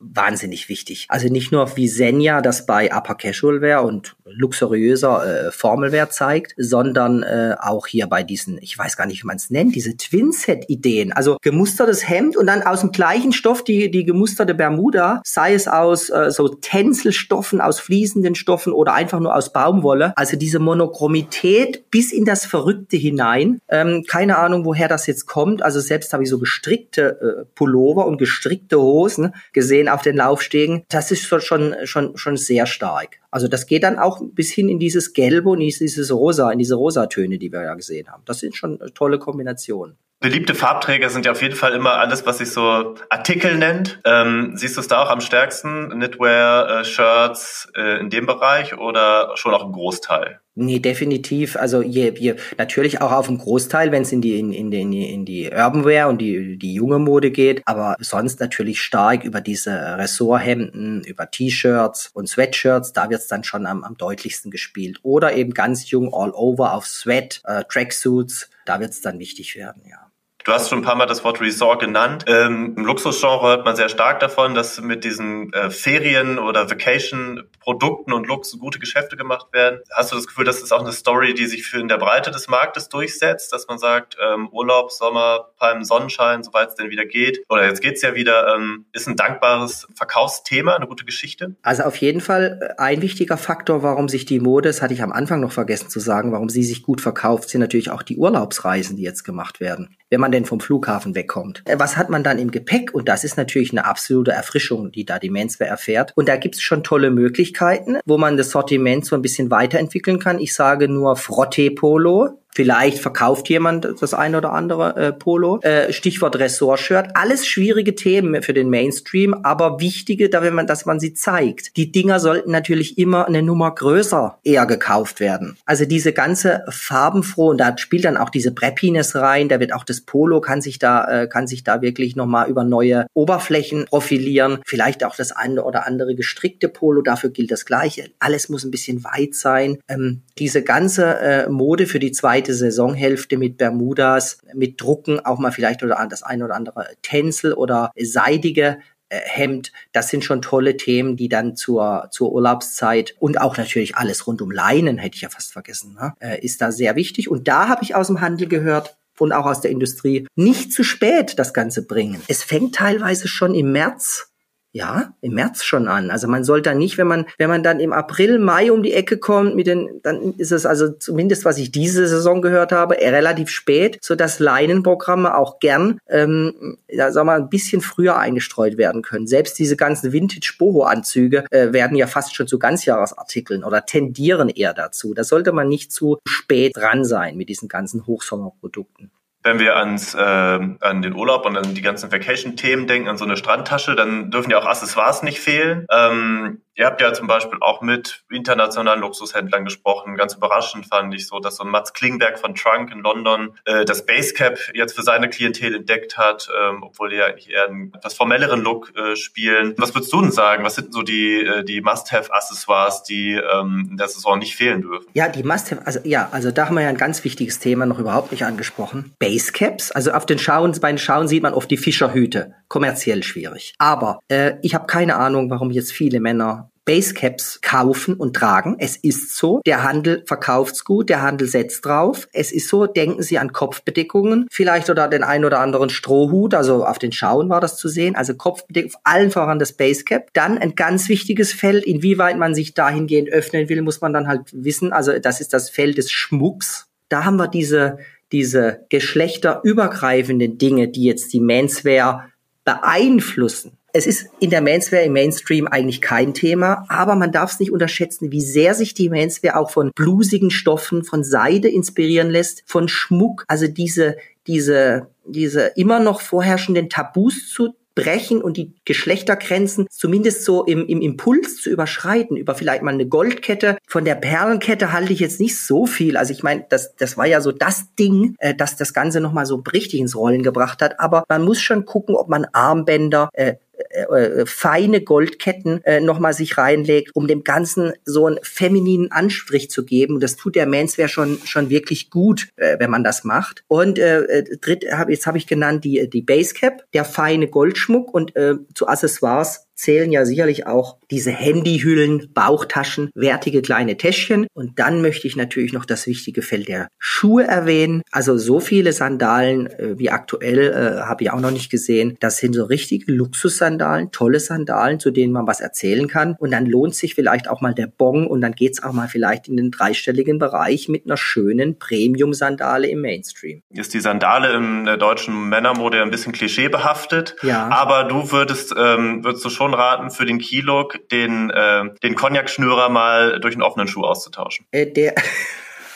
wahnsinnig 0.00 0.68
wichtig. 0.68 1.06
Also 1.08 1.28
nicht 1.28 1.52
nur 1.52 1.76
wie 1.76 1.88
Senja 1.88 2.40
das 2.40 2.66
bei 2.66 2.92
Upper 2.94 3.16
Casual 3.16 3.60
Wear 3.60 3.84
und 3.84 4.16
luxuriöser 4.24 5.48
äh, 5.48 5.52
Formelwear 5.52 6.10
zeigt, 6.10 6.54
sondern 6.56 7.22
äh, 7.22 7.56
auch 7.58 7.86
hier 7.86 8.06
bei 8.06 8.22
diesen, 8.22 8.58
ich 8.58 8.78
weiß 8.78 8.96
gar 8.96 9.06
nicht, 9.06 9.22
wie 9.22 9.26
man 9.26 9.36
es 9.36 9.50
nennt, 9.50 9.74
diese 9.74 9.96
Twin-Set-Ideen. 9.96 11.12
Also 11.12 11.38
gemustertes 11.42 12.08
Hemd 12.08 12.36
und 12.36 12.46
dann 12.46 12.62
aus 12.62 12.80
dem 12.80 12.92
gleichen 12.92 13.32
Stoff 13.32 13.64
die, 13.64 13.90
die 13.90 14.04
gemusterte 14.04 14.54
Bermuda, 14.54 15.22
sei 15.24 15.54
es 15.54 15.66
aus 15.66 16.10
äh, 16.10 16.30
so 16.30 16.48
Tänzelstoffen, 16.48 17.60
aus 17.60 17.80
fließenden 17.80 18.34
Stoffen 18.34 18.72
oder 18.72 18.94
einfach 18.94 19.20
nur 19.20 19.34
aus 19.34 19.52
Baumwolle. 19.52 20.12
Also 20.16 20.36
diese 20.36 20.58
Monochromität 20.58 21.90
bis 21.90 22.12
in 22.12 22.24
das 22.24 22.44
Verrückte 22.44 22.96
hinein. 22.96 23.60
Ähm, 23.68 24.04
keine 24.06 24.38
Ahnung, 24.38 24.64
woher 24.64 24.88
das 24.88 25.06
jetzt 25.06 25.26
kommt. 25.26 25.62
Also 25.62 25.80
selbst 25.80 26.12
habe 26.12 26.22
ich 26.22 26.28
so 26.28 26.38
gestrickte 26.38 27.18
äh, 27.20 27.44
Pullover 27.54 28.06
und 28.06 28.18
gestrickte 28.18 28.80
Hosen 28.80 29.34
gesehen 29.52 29.87
auf 29.90 30.02
den 30.02 30.16
Laufstegen, 30.16 30.84
das 30.88 31.10
ist 31.10 31.26
schon, 31.26 31.74
schon, 31.84 32.16
schon 32.16 32.36
sehr 32.36 32.66
stark. 32.66 33.18
Also 33.30 33.48
das 33.48 33.66
geht 33.66 33.82
dann 33.82 33.98
auch 33.98 34.20
bis 34.22 34.50
hin 34.52 34.68
in 34.68 34.78
dieses 34.78 35.12
Gelbe 35.12 35.50
und 35.50 35.60
dieses 35.60 36.10
Rosa, 36.10 36.50
in 36.50 36.58
diese 36.58 36.76
Rosatöne, 36.76 37.38
die 37.38 37.52
wir 37.52 37.62
ja 37.62 37.74
gesehen 37.74 38.08
haben. 38.08 38.22
Das 38.24 38.40
sind 38.40 38.56
schon 38.56 38.78
tolle 38.94 39.18
Kombinationen. 39.18 39.96
Beliebte 40.20 40.56
Farbträger 40.56 41.10
sind 41.10 41.26
ja 41.26 41.32
auf 41.32 41.42
jeden 41.42 41.54
Fall 41.54 41.74
immer 41.74 41.92
alles, 41.92 42.26
was 42.26 42.38
sich 42.38 42.50
so 42.50 42.96
Artikel 43.08 43.56
nennt. 43.56 44.00
Ähm, 44.04 44.52
siehst 44.56 44.76
du 44.76 44.80
es 44.80 44.88
da 44.88 45.00
auch 45.00 45.10
am 45.10 45.20
stärksten? 45.20 45.90
Knitwear, 45.90 46.80
äh, 46.80 46.84
Shirts 46.84 47.70
äh, 47.76 48.00
in 48.00 48.10
dem 48.10 48.26
Bereich 48.26 48.76
oder 48.76 49.36
schon 49.36 49.54
auch 49.54 49.64
im 49.64 49.70
Großteil? 49.70 50.40
Nee, 50.60 50.80
definitiv. 50.80 51.54
Also 51.54 51.82
je, 51.82 52.12
je, 52.18 52.34
natürlich 52.56 53.00
auch 53.00 53.12
auf 53.12 53.26
dem 53.28 53.38
Großteil, 53.38 53.92
wenn 53.92 54.02
es 54.02 54.10
in 54.10 54.20
die, 54.20 54.40
in, 54.40 54.52
in, 54.52 54.72
in, 54.72 54.90
die, 54.90 55.08
in 55.08 55.24
die 55.24 55.44
Urbanwear 55.44 56.08
und 56.08 56.20
die, 56.20 56.58
die 56.58 56.74
junge 56.74 56.98
Mode 56.98 57.30
geht, 57.30 57.62
aber 57.64 57.96
sonst 58.00 58.40
natürlich 58.40 58.80
stark 58.80 59.22
über 59.22 59.40
diese 59.40 59.70
Ressorthemden, 59.70 61.04
über 61.04 61.30
T-Shirts 61.30 62.10
und 62.12 62.28
Sweatshirts, 62.28 62.92
da 62.92 63.08
wird's 63.08 63.28
dann 63.28 63.44
schon 63.44 63.66
am, 63.66 63.84
am 63.84 63.96
deutlichsten 63.96 64.50
gespielt. 64.50 64.98
Oder 65.04 65.36
eben 65.36 65.54
ganz 65.54 65.92
jung 65.92 66.12
all 66.12 66.32
over 66.32 66.74
auf 66.74 66.88
Sweat, 66.88 67.40
äh, 67.44 67.62
Tracksuits, 67.62 68.50
da 68.64 68.80
wird's 68.80 69.00
dann 69.00 69.20
wichtig 69.20 69.54
werden, 69.54 69.82
ja. 69.88 70.07
Du 70.48 70.54
hast 70.54 70.70
schon 70.70 70.78
ein 70.78 70.82
paar 70.82 70.94
Mal 70.94 71.04
das 71.04 71.24
Wort 71.24 71.42
Resort 71.42 71.78
genannt. 71.78 72.24
Ähm, 72.26 72.72
Im 72.74 72.86
Luxusgenre 72.86 73.48
hört 73.48 73.66
man 73.66 73.76
sehr 73.76 73.90
stark 73.90 74.18
davon, 74.20 74.54
dass 74.54 74.80
mit 74.80 75.04
diesen 75.04 75.52
äh, 75.52 75.68
Ferien- 75.68 76.38
oder 76.38 76.70
Vacation-Produkten 76.70 78.14
und 78.14 78.26
Lux 78.26 78.58
gute 78.58 78.78
Geschäfte 78.78 79.18
gemacht 79.18 79.48
werden. 79.52 79.80
Hast 79.92 80.10
du 80.10 80.16
das 80.16 80.26
Gefühl, 80.26 80.46
das 80.46 80.62
ist 80.62 80.72
auch 80.72 80.80
eine 80.80 80.92
Story, 80.92 81.34
die 81.34 81.44
sich 81.44 81.66
für 81.66 81.78
in 81.78 81.88
der 81.88 81.98
Breite 81.98 82.30
des 82.30 82.48
Marktes 82.48 82.88
durchsetzt, 82.88 83.52
dass 83.52 83.68
man 83.68 83.76
sagt, 83.76 84.16
ähm, 84.26 84.48
Urlaub, 84.50 84.90
Sommer, 84.90 85.50
Palmen, 85.58 85.84
Sonnenschein, 85.84 86.42
soweit 86.42 86.70
es 86.70 86.76
denn 86.76 86.88
wieder 86.88 87.04
geht, 87.04 87.44
oder 87.50 87.66
jetzt 87.66 87.82
geht's 87.82 88.00
ja 88.00 88.14
wieder, 88.14 88.54
ähm, 88.54 88.86
ist 88.94 89.06
ein 89.06 89.16
dankbares 89.16 89.86
Verkaufsthema, 89.96 90.76
eine 90.76 90.86
gute 90.86 91.04
Geschichte? 91.04 91.56
Also 91.60 91.82
auf 91.82 91.96
jeden 91.96 92.22
Fall 92.22 92.58
äh, 92.62 92.80
ein 92.80 93.02
wichtiger 93.02 93.36
Faktor, 93.36 93.82
warum 93.82 94.08
sich 94.08 94.24
die 94.24 94.40
Mode, 94.40 94.70
das 94.70 94.80
hatte 94.80 94.94
ich 94.94 95.02
am 95.02 95.12
Anfang 95.12 95.40
noch 95.40 95.52
vergessen 95.52 95.90
zu 95.90 96.00
sagen, 96.00 96.32
warum 96.32 96.48
sie 96.48 96.64
sich 96.64 96.82
gut 96.82 97.02
verkauft, 97.02 97.50
sind 97.50 97.60
natürlich 97.60 97.90
auch 97.90 98.02
die 98.02 98.16
Urlaubsreisen, 98.16 98.96
die 98.96 99.02
jetzt 99.02 99.24
gemacht 99.24 99.60
werden. 99.60 99.94
Wenn 100.08 100.22
man 100.22 100.32
denn 100.38 100.44
vom 100.46 100.60
Flughafen 100.60 101.14
wegkommt. 101.14 101.62
Äh, 101.66 101.78
was 101.78 101.96
hat 101.96 102.08
man 102.10 102.22
dann 102.22 102.38
im 102.38 102.50
Gepäck? 102.50 102.94
Und 102.94 103.08
das 103.08 103.24
ist 103.24 103.36
natürlich 103.36 103.72
eine 103.72 103.84
absolute 103.84 104.32
Erfrischung, 104.32 104.90
die 104.92 105.04
da 105.04 105.18
die 105.18 105.30
Menswear 105.30 105.68
erfährt. 105.68 106.12
Und 106.14 106.28
da 106.28 106.36
gibt's 106.36 106.62
schon 106.62 106.82
tolle 106.82 107.10
Möglichkeiten, 107.10 107.98
wo 108.06 108.18
man 108.18 108.36
das 108.36 108.50
Sortiment 108.50 109.04
so 109.04 109.16
ein 109.16 109.22
bisschen 109.22 109.50
weiterentwickeln 109.50 110.18
kann. 110.18 110.38
Ich 110.38 110.54
sage 110.54 110.88
nur 110.88 111.16
Frotte-Polo, 111.16 112.40
Vielleicht 112.54 112.98
verkauft 112.98 113.48
jemand 113.48 113.88
das 114.00 114.14
ein 114.14 114.34
oder 114.34 114.52
andere 114.52 114.96
äh, 114.96 115.12
Polo. 115.12 115.60
Äh, 115.60 115.92
Stichwort 115.92 116.36
Ressortshirt. 116.36 117.10
Alles 117.14 117.46
schwierige 117.46 117.94
Themen 117.94 118.42
für 118.42 118.52
den 118.52 118.68
Mainstream, 118.68 119.32
aber 119.32 119.80
wichtige, 119.80 120.28
da 120.28 120.42
wenn 120.42 120.54
man, 120.54 120.66
dass 120.66 120.84
man 120.84 120.98
sie 120.98 121.14
zeigt. 121.14 121.76
Die 121.76 121.92
Dinger 121.92 122.18
sollten 122.18 122.50
natürlich 122.50 122.98
immer 122.98 123.26
eine 123.26 123.42
Nummer 123.42 123.72
größer 123.74 124.38
eher 124.42 124.66
gekauft 124.66 125.20
werden. 125.20 125.56
Also 125.66 125.84
diese 125.84 126.12
ganze 126.12 126.64
farbenfrohe, 126.68 127.50
und 127.50 127.58
da 127.58 127.76
spielt 127.78 128.04
dann 128.04 128.16
auch 128.16 128.30
diese 128.30 128.52
Preppiness 128.52 129.14
rein, 129.14 129.48
da 129.48 129.60
wird 129.60 129.72
auch 129.72 129.84
das 129.84 130.00
Polo 130.00 130.40
kann 130.40 130.60
sich 130.60 130.78
da, 130.78 131.22
äh, 131.22 131.28
kann 131.28 131.46
sich 131.46 131.62
da 131.62 131.80
wirklich 131.80 132.16
nochmal 132.16 132.48
über 132.48 132.64
neue 132.64 133.06
Oberflächen 133.14 133.84
profilieren. 133.84 134.58
Vielleicht 134.66 135.04
auch 135.04 135.14
das 135.14 135.32
eine 135.32 135.62
oder 135.64 135.86
andere 135.86 136.14
gestrickte 136.14 136.68
Polo, 136.68 137.02
dafür 137.02 137.30
gilt 137.30 137.50
das 137.50 137.64
Gleiche. 137.64 138.10
Alles 138.18 138.48
muss 138.48 138.64
ein 138.64 138.70
bisschen 138.70 139.04
weit 139.04 139.34
sein. 139.34 139.78
Ähm, 139.88 140.22
diese 140.38 140.62
ganze 140.62 141.18
äh, 141.18 141.48
Mode 141.48 141.86
für 141.86 141.98
die 141.98 142.12
zweite 142.12 142.47
zweite 142.48 142.54
Saisonhälfte 142.54 143.36
mit 143.36 143.58
Bermudas, 143.58 144.38
mit 144.54 144.80
Drucken, 144.80 145.24
auch 145.24 145.38
mal 145.38 145.52
vielleicht 145.52 145.82
oder 145.82 146.06
das 146.08 146.22
ein 146.22 146.42
oder 146.42 146.54
andere 146.54 146.86
Tänzel 147.02 147.52
oder 147.52 147.90
seidige 147.98 148.78
äh, 149.10 149.20
Hemd. 149.22 149.72
Das 149.92 150.08
sind 150.08 150.24
schon 150.24 150.40
tolle 150.42 150.76
Themen, 150.76 151.16
die 151.16 151.28
dann 151.28 151.56
zur, 151.56 152.08
zur 152.10 152.32
Urlaubszeit 152.32 153.14
und 153.18 153.40
auch 153.40 153.56
natürlich 153.56 153.96
alles 153.96 154.26
rund 154.26 154.40
um 154.40 154.50
Leinen, 154.50 154.98
hätte 154.98 155.16
ich 155.16 155.22
ja 155.22 155.28
fast 155.28 155.52
vergessen, 155.52 155.94
ne? 155.94 156.14
Äh, 156.20 156.40
ist 156.40 156.60
da 156.60 156.72
sehr 156.72 156.96
wichtig. 156.96 157.30
Und 157.30 157.48
da 157.48 157.68
habe 157.68 157.82
ich 157.82 157.94
aus 157.94 158.06
dem 158.06 158.20
Handel 158.20 158.48
gehört, 158.48 158.96
und 159.20 159.32
auch 159.32 159.46
aus 159.46 159.60
der 159.60 159.72
Industrie 159.72 160.28
nicht 160.36 160.72
zu 160.72 160.84
spät 160.84 161.40
das 161.40 161.52
Ganze 161.52 161.84
bringen. 161.84 162.22
Es 162.28 162.44
fängt 162.44 162.76
teilweise 162.76 163.26
schon 163.26 163.52
im 163.52 163.72
März 163.72 164.30
ja, 164.72 165.14
im 165.22 165.32
März 165.32 165.64
schon 165.64 165.88
an. 165.88 166.10
Also 166.10 166.28
man 166.28 166.44
sollte 166.44 166.74
nicht, 166.74 166.98
wenn 166.98 167.06
man, 167.06 167.26
wenn 167.38 167.48
man 167.48 167.62
dann 167.62 167.80
im 167.80 167.92
April, 167.92 168.38
Mai 168.38 168.70
um 168.70 168.82
die 168.82 168.92
Ecke 168.92 169.16
kommt 169.16 169.56
mit 169.56 169.66
den, 169.66 170.00
dann 170.02 170.34
ist 170.34 170.52
es 170.52 170.66
also 170.66 170.90
zumindest, 170.90 171.46
was 171.46 171.56
ich 171.56 171.72
diese 171.72 172.06
Saison 172.06 172.42
gehört 172.42 172.70
habe, 172.70 172.96
relativ 172.96 173.48
spät, 173.48 173.98
so 174.02 174.14
dass 174.14 174.40
Leinenprogramme 174.40 175.34
auch 175.36 175.58
gern, 175.58 175.98
ähm, 176.08 176.76
ja, 176.88 177.10
sag 177.10 177.24
mal, 177.24 177.40
ein 177.40 177.48
bisschen 177.48 177.80
früher 177.80 178.18
eingestreut 178.18 178.76
werden 178.76 179.00
können. 179.02 179.26
Selbst 179.26 179.58
diese 179.58 179.76
ganzen 179.76 180.12
Vintage-Boho-Anzüge 180.12 181.46
äh, 181.50 181.72
werden 181.72 181.96
ja 181.96 182.06
fast 182.06 182.34
schon 182.34 182.46
zu 182.46 182.58
Ganzjahresartikeln 182.58 183.64
oder 183.64 183.86
tendieren 183.86 184.50
eher 184.50 184.74
dazu. 184.74 185.14
Da 185.14 185.24
sollte 185.24 185.52
man 185.52 185.68
nicht 185.68 185.92
zu 185.92 186.18
spät 186.26 186.76
dran 186.76 187.04
sein 187.04 187.36
mit 187.38 187.48
diesen 187.48 187.68
ganzen 187.68 188.06
Hochsommerprodukten. 188.06 189.10
Wenn 189.42 189.58
wir 189.58 189.76
ans, 189.76 190.14
äh, 190.14 190.18
an 190.18 191.02
den 191.02 191.14
Urlaub 191.14 191.46
und 191.46 191.56
an 191.56 191.74
die 191.74 191.82
ganzen 191.82 192.10
Vacation-Themen 192.10 192.86
denken, 192.86 193.08
an 193.08 193.16
so 193.16 193.24
eine 193.24 193.36
Strandtasche, 193.36 193.94
dann 193.94 194.30
dürfen 194.30 194.50
ja 194.50 194.58
auch 194.58 194.66
Accessoires 194.66 195.22
nicht 195.22 195.40
fehlen. 195.40 195.86
Ähm, 195.90 196.62
Ihr 196.78 196.86
habt 196.86 197.00
ja 197.00 197.12
zum 197.12 197.26
Beispiel 197.26 197.58
auch 197.60 197.82
mit 197.82 198.22
internationalen 198.30 199.00
Luxushändlern 199.00 199.64
gesprochen. 199.64 200.16
Ganz 200.16 200.34
überraschend 200.34 200.86
fand 200.86 201.12
ich 201.12 201.26
so, 201.26 201.40
dass 201.40 201.56
so 201.56 201.64
ein 201.64 201.70
Mats 201.70 201.92
Klingberg 201.92 202.38
von 202.38 202.54
Trunk 202.54 202.92
in 202.92 203.00
London 203.00 203.58
äh, 203.64 203.84
das 203.84 204.06
Basecap 204.06 204.56
jetzt 204.74 204.94
für 204.94 205.02
seine 205.02 205.28
Klientel 205.28 205.74
entdeckt 205.74 206.16
hat, 206.16 206.48
ähm, 206.56 206.84
obwohl 206.84 207.10
die 207.10 207.16
ja 207.16 207.26
eigentlich 207.26 207.50
eher 207.50 207.66
einen 207.66 207.92
etwas 207.94 208.14
formelleren 208.14 208.62
Look 208.62 208.92
äh, 208.96 209.16
spielen. 209.16 209.74
Was 209.76 209.92
würdest 209.92 210.12
du 210.12 210.20
denn 210.20 210.30
sagen? 210.30 210.62
Was 210.62 210.76
sind 210.76 210.94
so 210.94 211.02
die, 211.02 211.44
äh, 211.44 211.64
die 211.64 211.80
Must-Have-Accessoires, 211.80 213.02
die 213.02 213.32
ähm, 213.32 213.88
in 213.90 213.96
der 213.96 214.06
Saison 214.06 214.38
nicht 214.38 214.54
fehlen 214.54 214.82
dürfen? 214.82 215.08
Ja, 215.14 215.28
die 215.28 215.42
Must-Have, 215.42 215.84
also 215.84 215.98
ja, 216.04 216.28
also 216.30 216.52
da 216.52 216.66
haben 216.66 216.76
wir 216.76 216.82
ja 216.82 216.90
ein 216.90 216.96
ganz 216.96 217.24
wichtiges 217.24 217.58
Thema 217.58 217.86
noch 217.86 217.98
überhaupt 217.98 218.30
nicht 218.30 218.44
angesprochen. 218.44 219.16
Basecaps, 219.18 219.90
also 219.90 220.12
auf 220.12 220.26
den 220.26 220.38
Schauen, 220.38 220.78
bei 220.80 220.92
den 220.92 220.98
Schauen 220.98 221.26
sieht 221.26 221.42
man 221.42 221.54
oft 221.54 221.72
die 221.72 221.76
Fischerhüte. 221.76 222.54
Kommerziell 222.68 223.24
schwierig. 223.24 223.74
Aber 223.78 224.20
äh, 224.28 224.52
ich 224.62 224.76
habe 224.76 224.86
keine 224.86 225.16
Ahnung, 225.16 225.50
warum 225.50 225.72
jetzt 225.72 225.90
viele 225.90 226.20
Männer 226.20 226.67
Basecaps 226.88 227.60
kaufen 227.60 228.14
und 228.14 228.34
tragen. 228.34 228.76
Es 228.78 228.96
ist 228.96 229.36
so. 229.36 229.60
Der 229.66 229.82
Handel 229.82 230.22
verkauft's 230.26 230.86
gut, 230.86 231.10
der 231.10 231.20
Handel 231.20 231.46
setzt 231.46 231.84
drauf. 231.84 232.28
Es 232.32 232.50
ist 232.50 232.66
so, 232.68 232.86
denken 232.86 233.22
Sie 233.22 233.36
an 233.36 233.52
Kopfbedeckungen, 233.52 234.46
vielleicht 234.50 234.88
oder 234.88 235.06
den 235.06 235.22
ein 235.22 235.44
oder 235.44 235.60
anderen 235.60 235.90
Strohhut, 235.90 236.54
also 236.54 236.86
auf 236.86 236.98
den 236.98 237.12
Schauen 237.12 237.50
war 237.50 237.60
das 237.60 237.76
zu 237.76 237.88
sehen, 237.88 238.16
also 238.16 238.34
Kopfbedeckung, 238.34 238.92
allen 239.04 239.30
voran 239.30 239.58
das 239.58 239.74
Basecap. 239.74 240.30
Dann 240.32 240.56
ein 240.56 240.76
ganz 240.76 241.10
wichtiges 241.10 241.52
Feld, 241.52 241.84
inwieweit 241.84 242.38
man 242.38 242.54
sich 242.54 242.72
dahingehend 242.72 243.28
öffnen 243.28 243.68
will, 243.68 243.82
muss 243.82 244.00
man 244.00 244.14
dann 244.14 244.26
halt 244.26 244.44
wissen. 244.52 244.94
Also 244.94 245.18
das 245.18 245.42
ist 245.42 245.52
das 245.52 245.68
Feld 245.68 245.98
des 245.98 246.10
Schmucks. 246.10 246.86
Da 247.10 247.26
haben 247.26 247.36
wir 247.36 247.48
diese, 247.48 247.98
diese 248.32 248.86
geschlechterübergreifenden 248.88 250.56
Dinge, 250.56 250.88
die 250.88 251.04
jetzt 251.04 251.34
die 251.34 251.40
Menswear 251.40 252.30
beeinflussen. 252.64 253.77
Es 253.98 254.06
ist 254.06 254.28
in 254.38 254.50
der 254.50 254.60
Menswear 254.60 255.02
im 255.02 255.12
Mainstream 255.12 255.66
eigentlich 255.66 256.00
kein 256.00 256.32
Thema, 256.32 256.84
aber 256.88 257.16
man 257.16 257.32
darf 257.32 257.50
es 257.50 257.58
nicht 257.58 257.72
unterschätzen, 257.72 258.30
wie 258.30 258.42
sehr 258.42 258.74
sich 258.74 258.94
die 258.94 259.08
Menswear 259.08 259.58
auch 259.58 259.72
von 259.72 259.90
blusigen 259.92 260.52
Stoffen, 260.52 261.02
von 261.02 261.24
Seide 261.24 261.66
inspirieren 261.66 262.30
lässt, 262.30 262.62
von 262.64 262.86
Schmuck, 262.86 263.44
also 263.48 263.66
diese, 263.66 264.16
diese, 264.46 265.08
diese 265.24 265.72
immer 265.74 265.98
noch 265.98 266.20
vorherrschenden 266.20 266.88
Tabus 266.88 267.48
zu 267.48 267.74
brechen 267.96 268.40
und 268.40 268.56
die 268.56 268.72
Geschlechtergrenzen 268.84 269.88
zumindest 269.90 270.44
so 270.44 270.64
im, 270.64 270.86
im 270.86 271.00
Impuls 271.00 271.56
zu 271.56 271.68
überschreiten, 271.68 272.36
über 272.36 272.54
vielleicht 272.54 272.84
mal 272.84 272.94
eine 272.94 273.08
Goldkette. 273.08 273.78
Von 273.88 274.04
der 274.04 274.14
Perlenkette 274.14 274.92
halte 274.92 275.12
ich 275.12 275.18
jetzt 275.18 275.40
nicht 275.40 275.58
so 275.58 275.86
viel. 275.86 276.16
Also 276.16 276.32
ich 276.32 276.44
meine, 276.44 276.64
das, 276.68 276.94
das 276.94 277.16
war 277.16 277.26
ja 277.26 277.40
so 277.40 277.50
das 277.50 277.96
Ding, 277.96 278.36
äh, 278.38 278.54
das 278.54 278.76
das 278.76 278.94
Ganze 278.94 279.20
nochmal 279.20 279.46
so 279.46 279.64
richtig 279.72 279.98
ins 279.98 280.14
Rollen 280.14 280.44
gebracht 280.44 280.80
hat. 280.80 281.00
Aber 281.00 281.24
man 281.28 281.42
muss 281.42 281.60
schon 281.60 281.86
gucken, 281.86 282.14
ob 282.14 282.28
man 282.28 282.44
Armbänder, 282.52 283.30
äh, 283.32 283.54
äh, 283.90 284.02
äh, 284.02 284.46
feine 284.46 285.02
Goldketten 285.02 285.82
äh, 285.84 286.00
nochmal 286.00 286.32
sich 286.32 286.58
reinlegt, 286.58 287.14
um 287.14 287.26
dem 287.28 287.44
Ganzen 287.44 287.92
so 288.04 288.26
einen 288.26 288.38
femininen 288.42 289.12
Anstrich 289.12 289.70
zu 289.70 289.84
geben. 289.84 290.20
das 290.20 290.36
tut 290.36 290.56
der 290.56 290.66
Menswear 290.66 291.08
schon 291.08 291.38
schon 291.44 291.70
wirklich 291.70 292.10
gut, 292.10 292.48
äh, 292.56 292.78
wenn 292.78 292.90
man 292.90 293.04
das 293.04 293.24
macht. 293.24 293.64
Und 293.68 293.98
äh, 293.98 294.22
äh 294.24 294.58
dritt, 294.58 294.84
hab, 294.90 295.08
jetzt 295.10 295.26
habe 295.26 295.38
ich 295.38 295.46
genannt 295.46 295.84
die 295.84 296.08
die 296.10 296.22
Basecap, 296.22 296.84
der 296.92 297.04
feine 297.04 297.48
Goldschmuck 297.48 298.12
und 298.12 298.34
äh, 298.36 298.56
zu 298.74 298.88
Accessoires 298.88 299.67
zählen 299.78 300.10
ja 300.10 300.24
sicherlich 300.24 300.66
auch 300.66 300.98
diese 301.10 301.30
Handyhüllen, 301.30 302.30
Bauchtaschen, 302.34 303.10
wertige 303.14 303.62
kleine 303.62 303.96
Täschchen. 303.96 304.46
Und 304.52 304.78
dann 304.78 305.00
möchte 305.00 305.26
ich 305.26 305.36
natürlich 305.36 305.72
noch 305.72 305.84
das 305.84 306.06
wichtige 306.06 306.42
Feld 306.42 306.68
der 306.68 306.88
Schuhe 306.98 307.44
erwähnen. 307.44 308.02
Also 308.10 308.36
so 308.36 308.60
viele 308.60 308.92
Sandalen 308.92 309.68
äh, 309.68 309.98
wie 309.98 310.10
aktuell 310.10 310.58
äh, 310.58 311.02
habe 311.02 311.22
ich 311.22 311.30
auch 311.30 311.40
noch 311.40 311.52
nicht 311.52 311.70
gesehen. 311.70 312.16
Das 312.20 312.38
sind 312.38 312.54
so 312.54 312.64
richtige 312.64 313.10
Luxussandalen, 313.12 314.10
tolle 314.10 314.40
Sandalen, 314.40 314.98
zu 314.98 315.12
denen 315.12 315.32
man 315.32 315.46
was 315.46 315.60
erzählen 315.60 316.08
kann. 316.08 316.34
Und 316.38 316.50
dann 316.50 316.66
lohnt 316.66 316.94
sich 316.94 317.14
vielleicht 317.14 317.48
auch 317.48 317.60
mal 317.60 317.74
der 317.74 317.86
Bong 317.86 318.26
und 318.26 318.40
dann 318.40 318.52
geht's 318.52 318.82
auch 318.82 318.92
mal 318.92 319.08
vielleicht 319.08 319.48
in 319.48 319.56
den 319.56 319.70
dreistelligen 319.70 320.38
Bereich 320.38 320.88
mit 320.88 321.06
einer 321.06 321.16
schönen 321.16 321.78
Premium-Sandale 321.78 322.88
im 322.88 323.00
Mainstream. 323.00 323.62
Ist 323.70 323.94
die 323.94 324.00
Sandale 324.00 324.54
in 324.54 324.84
der 324.84 324.96
deutschen 324.96 325.48
Männermode 325.48 326.02
ein 326.02 326.10
bisschen 326.10 326.32
klischeebehaftet? 326.32 327.36
Ja. 327.42 327.68
Aber 327.68 328.04
du 328.04 328.32
würdest, 328.32 328.74
ähm, 328.76 329.24
würdest 329.24 329.44
du 329.44 329.50
schon 329.50 329.67
schon 329.68 329.74
raten, 329.74 330.10
für 330.10 330.24
den 330.24 330.38
Keylook 330.38 331.08
den, 331.10 331.50
äh, 331.50 331.84
den 332.02 332.14
Cognac-Schnürer 332.14 332.88
mal 332.88 333.40
durch 333.40 333.54
einen 333.54 333.62
offenen 333.62 333.88
Schuh 333.88 334.04
auszutauschen. 334.04 334.66
Äh, 334.70 334.86
der, 334.86 335.14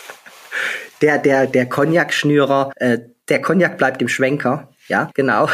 der, 1.02 1.18
der, 1.18 1.46
der 1.46 1.68
Cognac-Schnürer, 1.68 2.72
äh, 2.76 2.98
der 3.28 3.40
Cognac 3.40 3.78
bleibt 3.78 4.02
im 4.02 4.08
Schwenker. 4.08 4.68
Ja, 4.88 5.10
genau. 5.14 5.48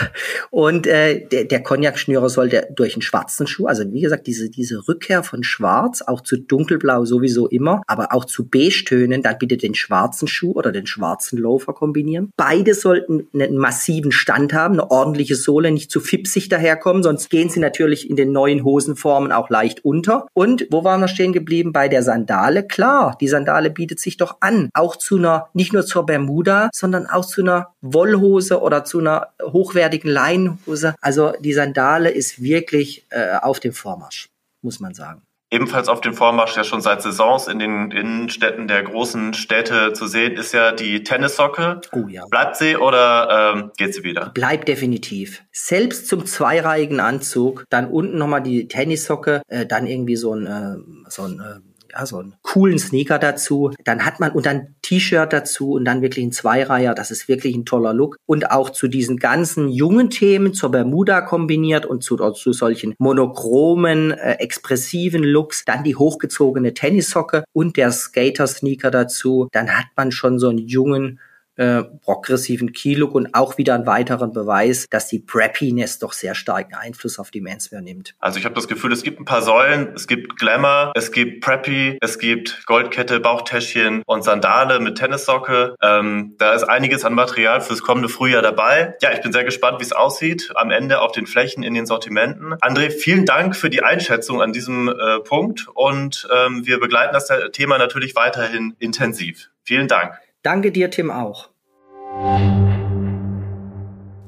Und 0.51 0.87
äh, 0.87 1.27
der, 1.29 1.45
der 1.45 1.63
Cognac-Schnürer 1.63 2.29
sollte 2.29 2.69
durch 2.75 2.95
einen 2.95 3.03
schwarzen 3.03 3.47
Schuh, 3.47 3.67
also 3.67 3.85
wie 3.93 4.01
gesagt, 4.01 4.27
diese, 4.27 4.49
diese 4.49 4.89
Rückkehr 4.89 5.23
von 5.23 5.43
Schwarz, 5.43 6.03
auch 6.03 6.23
zu 6.23 6.39
Dunkelblau 6.39 7.05
sowieso 7.05 7.47
immer, 7.47 7.83
aber 7.87 8.13
auch 8.13 8.25
zu 8.25 8.49
Beige-Tönen, 8.49 9.23
dann 9.23 9.39
bitte 9.39 9.57
den 9.57 9.75
schwarzen 9.75 10.29
Schuh 10.29 10.53
oder 10.53 10.73
den 10.73 10.87
schwarzen 10.87 11.39
Loafer 11.39 11.75
kombinieren. 11.75 12.33
Beide 12.37 12.75
sollten 12.75 13.29
einen 13.35 13.59
massiven 13.59 14.13
Stand 14.13 14.53
haben, 14.55 14.75
eine 14.75 14.91
ordentliche 14.91 15.37
Sohle, 15.37 15.71
nicht 15.71 15.91
zu 15.91 16.01
fipsig 16.01 16.49
daherkommen, 16.49 17.03
sonst 17.03 17.29
gehen 17.29 17.51
sie 17.51 17.61
natürlich 17.61 18.09
in 18.09 18.17
den 18.17 18.33
neuen 18.33 18.65
Hosenformen 18.65 19.31
auch 19.31 19.51
leicht 19.51 19.85
unter. 19.85 20.27
Und 20.33 20.67
wo 20.71 20.85
waren 20.85 21.01
wir 21.01 21.09
stehen 21.09 21.33
geblieben? 21.33 21.73
Bei 21.73 21.89
der 21.89 22.03
Sandale. 22.03 22.67
Klar, 22.67 23.17
die 23.21 23.29
Sandale 23.29 23.71
bietet 23.71 24.01
sich 24.01 24.17
doch 24.17 24.39
an, 24.41 24.71
auch 24.73 24.97
zu 24.97 25.17
einer, 25.17 25.49
nicht 25.53 25.73
nur 25.73 25.85
zur 25.85 26.07
Bermuda, 26.07 26.71
sondern 26.73 27.07
auch 27.07 27.25
zu 27.25 27.43
einer 27.43 27.69
Wollhose 27.83 28.61
oder 28.61 28.85
zu 28.85 29.01
einer 29.01 29.18
hochwertigen 29.43 30.11
Leinenhose. 30.11 30.95
Also 31.01 31.33
die 31.41 31.53
Sandale 31.53 32.11
ist 32.11 32.43
wirklich 32.43 33.07
äh, 33.11 33.37
auf 33.41 33.61
dem 33.61 33.73
Vormarsch, 33.73 34.29
muss 34.63 34.81
man 34.81 34.95
sagen. 34.95 35.23
Ebenfalls 35.51 35.89
auf 35.89 36.03
dem 36.03 36.13
Vormarsch 36.13 36.57
ja 36.57 36.65
schon 36.65 36.83
seit 36.83 37.01
Saisons 37.01 37.49
in 37.49 37.59
den 37.59 37.91
Innenstädten 37.91 38.69
der 38.69 38.83
großen 38.83 39.33
Städte 39.33 39.95
zu 39.95 40.07
sehen 40.07 40.37
ist 40.37 40.53
ja 40.53 40.73
die 40.73 41.03
Tennissocke. 41.03 41.81
Oh 41.93 42.07
ja. 42.07 42.27
Bleibt 42.27 42.57
sie 42.57 42.77
oder 42.77 43.55
ähm, 43.55 43.71
geht 43.79 43.95
sie 43.95 44.05
wieder? 44.05 44.29
Bleibt 44.35 44.69
definitiv. 44.69 45.43
Selbst 45.51 46.07
zum 46.07 46.27
zweireihigen 46.27 47.01
Anzug, 47.01 47.65
dann 47.71 47.89
unten 47.89 48.19
nochmal 48.19 48.43
die 48.43 48.69
Tennissocke, 48.69 49.41
äh, 49.49 49.65
dann 49.65 49.87
irgendwie 49.87 50.17
so 50.17 50.35
ein, 50.35 50.47
äh, 50.47 51.11
so 51.11 51.23
ein 51.23 51.41
äh, 51.41 51.61
ja, 51.93 52.07
so 52.07 52.19
einen 52.19 52.35
coolen 52.43 52.79
Sneaker 52.79 53.19
dazu. 53.19 53.73
Dann 53.85 54.05
hat 54.05 54.21
man 54.21 54.33
und 54.33 54.47
dann 54.47 54.75
T-Shirt 54.83 55.33
dazu 55.33 55.73
und 55.73 55.85
dann 55.85 56.03
wirklich 56.03 56.25
ein 56.25 56.33
Zweireiher. 56.33 56.95
Das 56.95 57.11
ist 57.11 57.29
wirklich 57.29 57.55
ein 57.55 57.65
toller 57.65 57.93
Look. 57.93 58.17
Und 58.27 58.51
auch 58.51 58.71
zu 58.71 58.89
diesen 58.89 59.19
ganzen 59.19 59.69
jungen 59.69 60.11
Themen, 60.11 60.55
zur 60.55 60.71
Bermuda 60.71 61.21
kombiniert 61.21 61.87
und 61.87 62.03
zu, 62.03 62.17
zu 62.33 62.53
solchen 62.53 62.95
monochromen, 62.99 64.13
äh, 64.13 64.35
expressiven 64.35 65.23
Looks, 65.23 65.65
dann 65.65 65.85
die 65.85 65.97
hochgezogene 65.97 66.75
Tennissocke 66.75 67.45
und 67.53 67.77
der 67.77 67.93
Skater-Sneaker 67.93 68.91
dazu. 68.91 69.49
Dann 69.53 69.71
hat 69.77 69.87
man 69.97 70.13
schon 70.13 70.39
so 70.39 70.49
einen 70.49 70.59
jungen, 70.59 71.21
äh, 71.59 71.83
progressiven 71.83 72.73
Keylook 72.73 73.15
und 73.15 73.35
auch 73.35 73.59
wieder 73.59 73.75
einen 73.75 73.87
weiteren 73.87 74.33
Beweis, 74.33 74.87
dass 74.89 75.09
die 75.09 75.19
Preppiness 75.19 75.99
doch 75.99 76.13
sehr 76.13 76.35
starken 76.35 76.75
Einfluss 76.75 77.19
auf 77.19 77.31
die 77.31 77.41
Menswear 77.41 77.83
nimmt. 77.83 78.15
Also 78.21 78.39
ich 78.39 78.45
habe 78.45 78.55
das 78.55 78.69
Gefühl, 78.69 78.93
es 78.93 79.03
gibt 79.03 79.21
ein 79.21 79.25
paar 79.25 79.43
Säulen, 79.43 79.93
es 79.95 80.07
gibt 80.07 80.39
Glamour, 80.39 80.93
es 80.95 81.13
gibt 81.13 81.45
Preppy, 81.45 81.99
es 82.01 82.19
gibt 82.19 82.65
Goldkette, 82.67 83.21
Bauchtäschchen 83.21 84.03
und 84.07 84.23
Sandale 84.23 84.81
mit 84.81 84.99
Tennissocke. 84.99 85.75
Ähm, 85.83 86.35
da 86.39 86.55
ist 86.55 86.65
einiges 86.65 87.05
an 87.05 87.15
Material 87.15 87.61
fürs 87.61 87.83
kommende 87.83 88.09
Frühjahr 88.09 88.43
dabei. 88.43 88.95
Ja, 89.03 89.13
ich 89.13 89.21
bin 89.21 89.33
sehr 89.33 89.45
gespannt, 89.45 89.81
wie 89.81 89.85
es 89.85 89.93
aussieht 89.93 90.51
am 90.55 90.71
Ende 90.71 91.01
auf 91.01 91.13
den 91.13 91.27
Flächen 91.27 91.63
in 91.63 91.75
den 91.75 91.87
Sortimenten. 91.87 92.55
André, 92.55 92.91
vielen 92.91 93.27
Dank 93.27 93.57
für 93.57 93.69
die 93.69 93.83
Einschätzung 93.83 94.41
an 94.43 94.53
diesem 94.53 94.89
äh, 94.89 95.19
Punkt 95.21 95.67
und 95.75 96.29
ähm, 96.33 96.67
wir 96.67 96.79
begleiten 96.79 97.13
das 97.13 97.29
Thema 97.53 97.79
natürlich 97.79 98.15
weiterhin 98.15 98.77
intensiv. 98.79 99.51
Vielen 99.65 99.89
Dank. 99.89 100.15
Danke 100.49 100.73
dir, 100.73 100.91
Tim, 100.91 101.11
auch. 101.11 101.51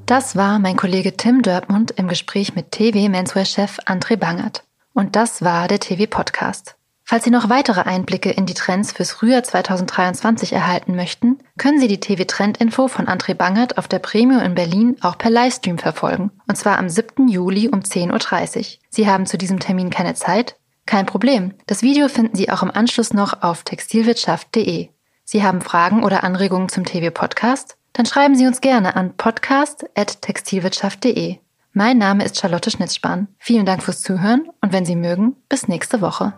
Das 0.05 0.37
war 0.37 0.59
mein 0.59 0.77
Kollege 0.77 1.17
Tim 1.17 1.41
Dörpmund 1.41 1.93
im 1.93 2.09
Gespräch 2.09 2.55
mit 2.55 2.73
TV-Menswear-Chef 2.73 3.79
André 3.87 4.19
Bangert. 4.19 4.63
Und 4.93 5.17
das 5.17 5.41
war 5.41 5.67
der 5.67 5.81
TV-Podcast. 5.81 6.77
Falls 7.05 7.25
Sie 7.25 7.31
noch 7.31 7.49
weitere 7.49 7.81
Einblicke 7.81 8.31
in 8.31 8.45
die 8.45 8.53
Trends 8.53 8.93
fürs 8.93 9.13
Frühjahr 9.13 9.45
2023 9.45 10.53
erhalten 10.53 10.95
möchten, 10.95 11.39
können 11.57 11.81
Sie 11.81 11.89
die 11.89 12.01
TV-Trend-Info 12.01 12.89
von 12.89 13.07
André 13.07 13.33
Bangert 13.33 13.79
auf 13.79 13.89
der 13.89 14.01
Premio 14.01 14.41
in 14.41 14.55
Berlin 14.55 14.99
auch 15.01 15.17
per 15.17 15.31
Livestream 15.31 15.79
verfolgen. 15.79 16.33
Und 16.47 16.57
zwar 16.57 16.77
am 16.79 16.91
7. 16.91 17.29
Juli 17.29 17.69
um 17.69 17.81
10.30 17.81 18.59
Uhr. 18.59 18.79
Sie 18.91 19.09
haben 19.09 19.25
zu 19.25 19.39
diesem 19.39 19.59
Termin 19.59 19.89
keine 19.89 20.13
Zeit? 20.13 20.57
Kein 20.85 21.07
Problem. 21.07 21.55
Das 21.67 21.81
Video 21.81 22.09
finden 22.09 22.37
Sie 22.37 22.51
auch 22.51 22.63
im 22.63 22.71
Anschluss 22.71 23.15
noch 23.15 23.43
auf 23.43 23.63
textilwirtschaft.de. 23.63 24.91
Sie 25.33 25.45
haben 25.45 25.61
Fragen 25.61 26.03
oder 26.03 26.25
Anregungen 26.25 26.69
zum 26.69 26.85
TV-Podcast? 26.85 27.77
Dann 27.93 28.05
schreiben 28.05 28.35
Sie 28.35 28.49
uns 28.49 28.61
gerne 28.61 28.97
an 28.97 29.17
podcast.textilwirtschaft.de. 29.17 31.37
Mein 31.73 31.99
Name 31.99 32.25
ist 32.25 32.41
Charlotte 32.41 32.69
Schnitzspahn. 32.69 33.29
Vielen 33.39 33.65
Dank 33.65 33.85
fürs 33.85 34.03
Zuhören 34.03 34.49
und 34.61 34.73
wenn 34.73 34.85
Sie 34.85 34.97
mögen, 34.97 35.37
bis 35.49 35.69
nächste 35.69 36.01
Woche. 36.01 36.33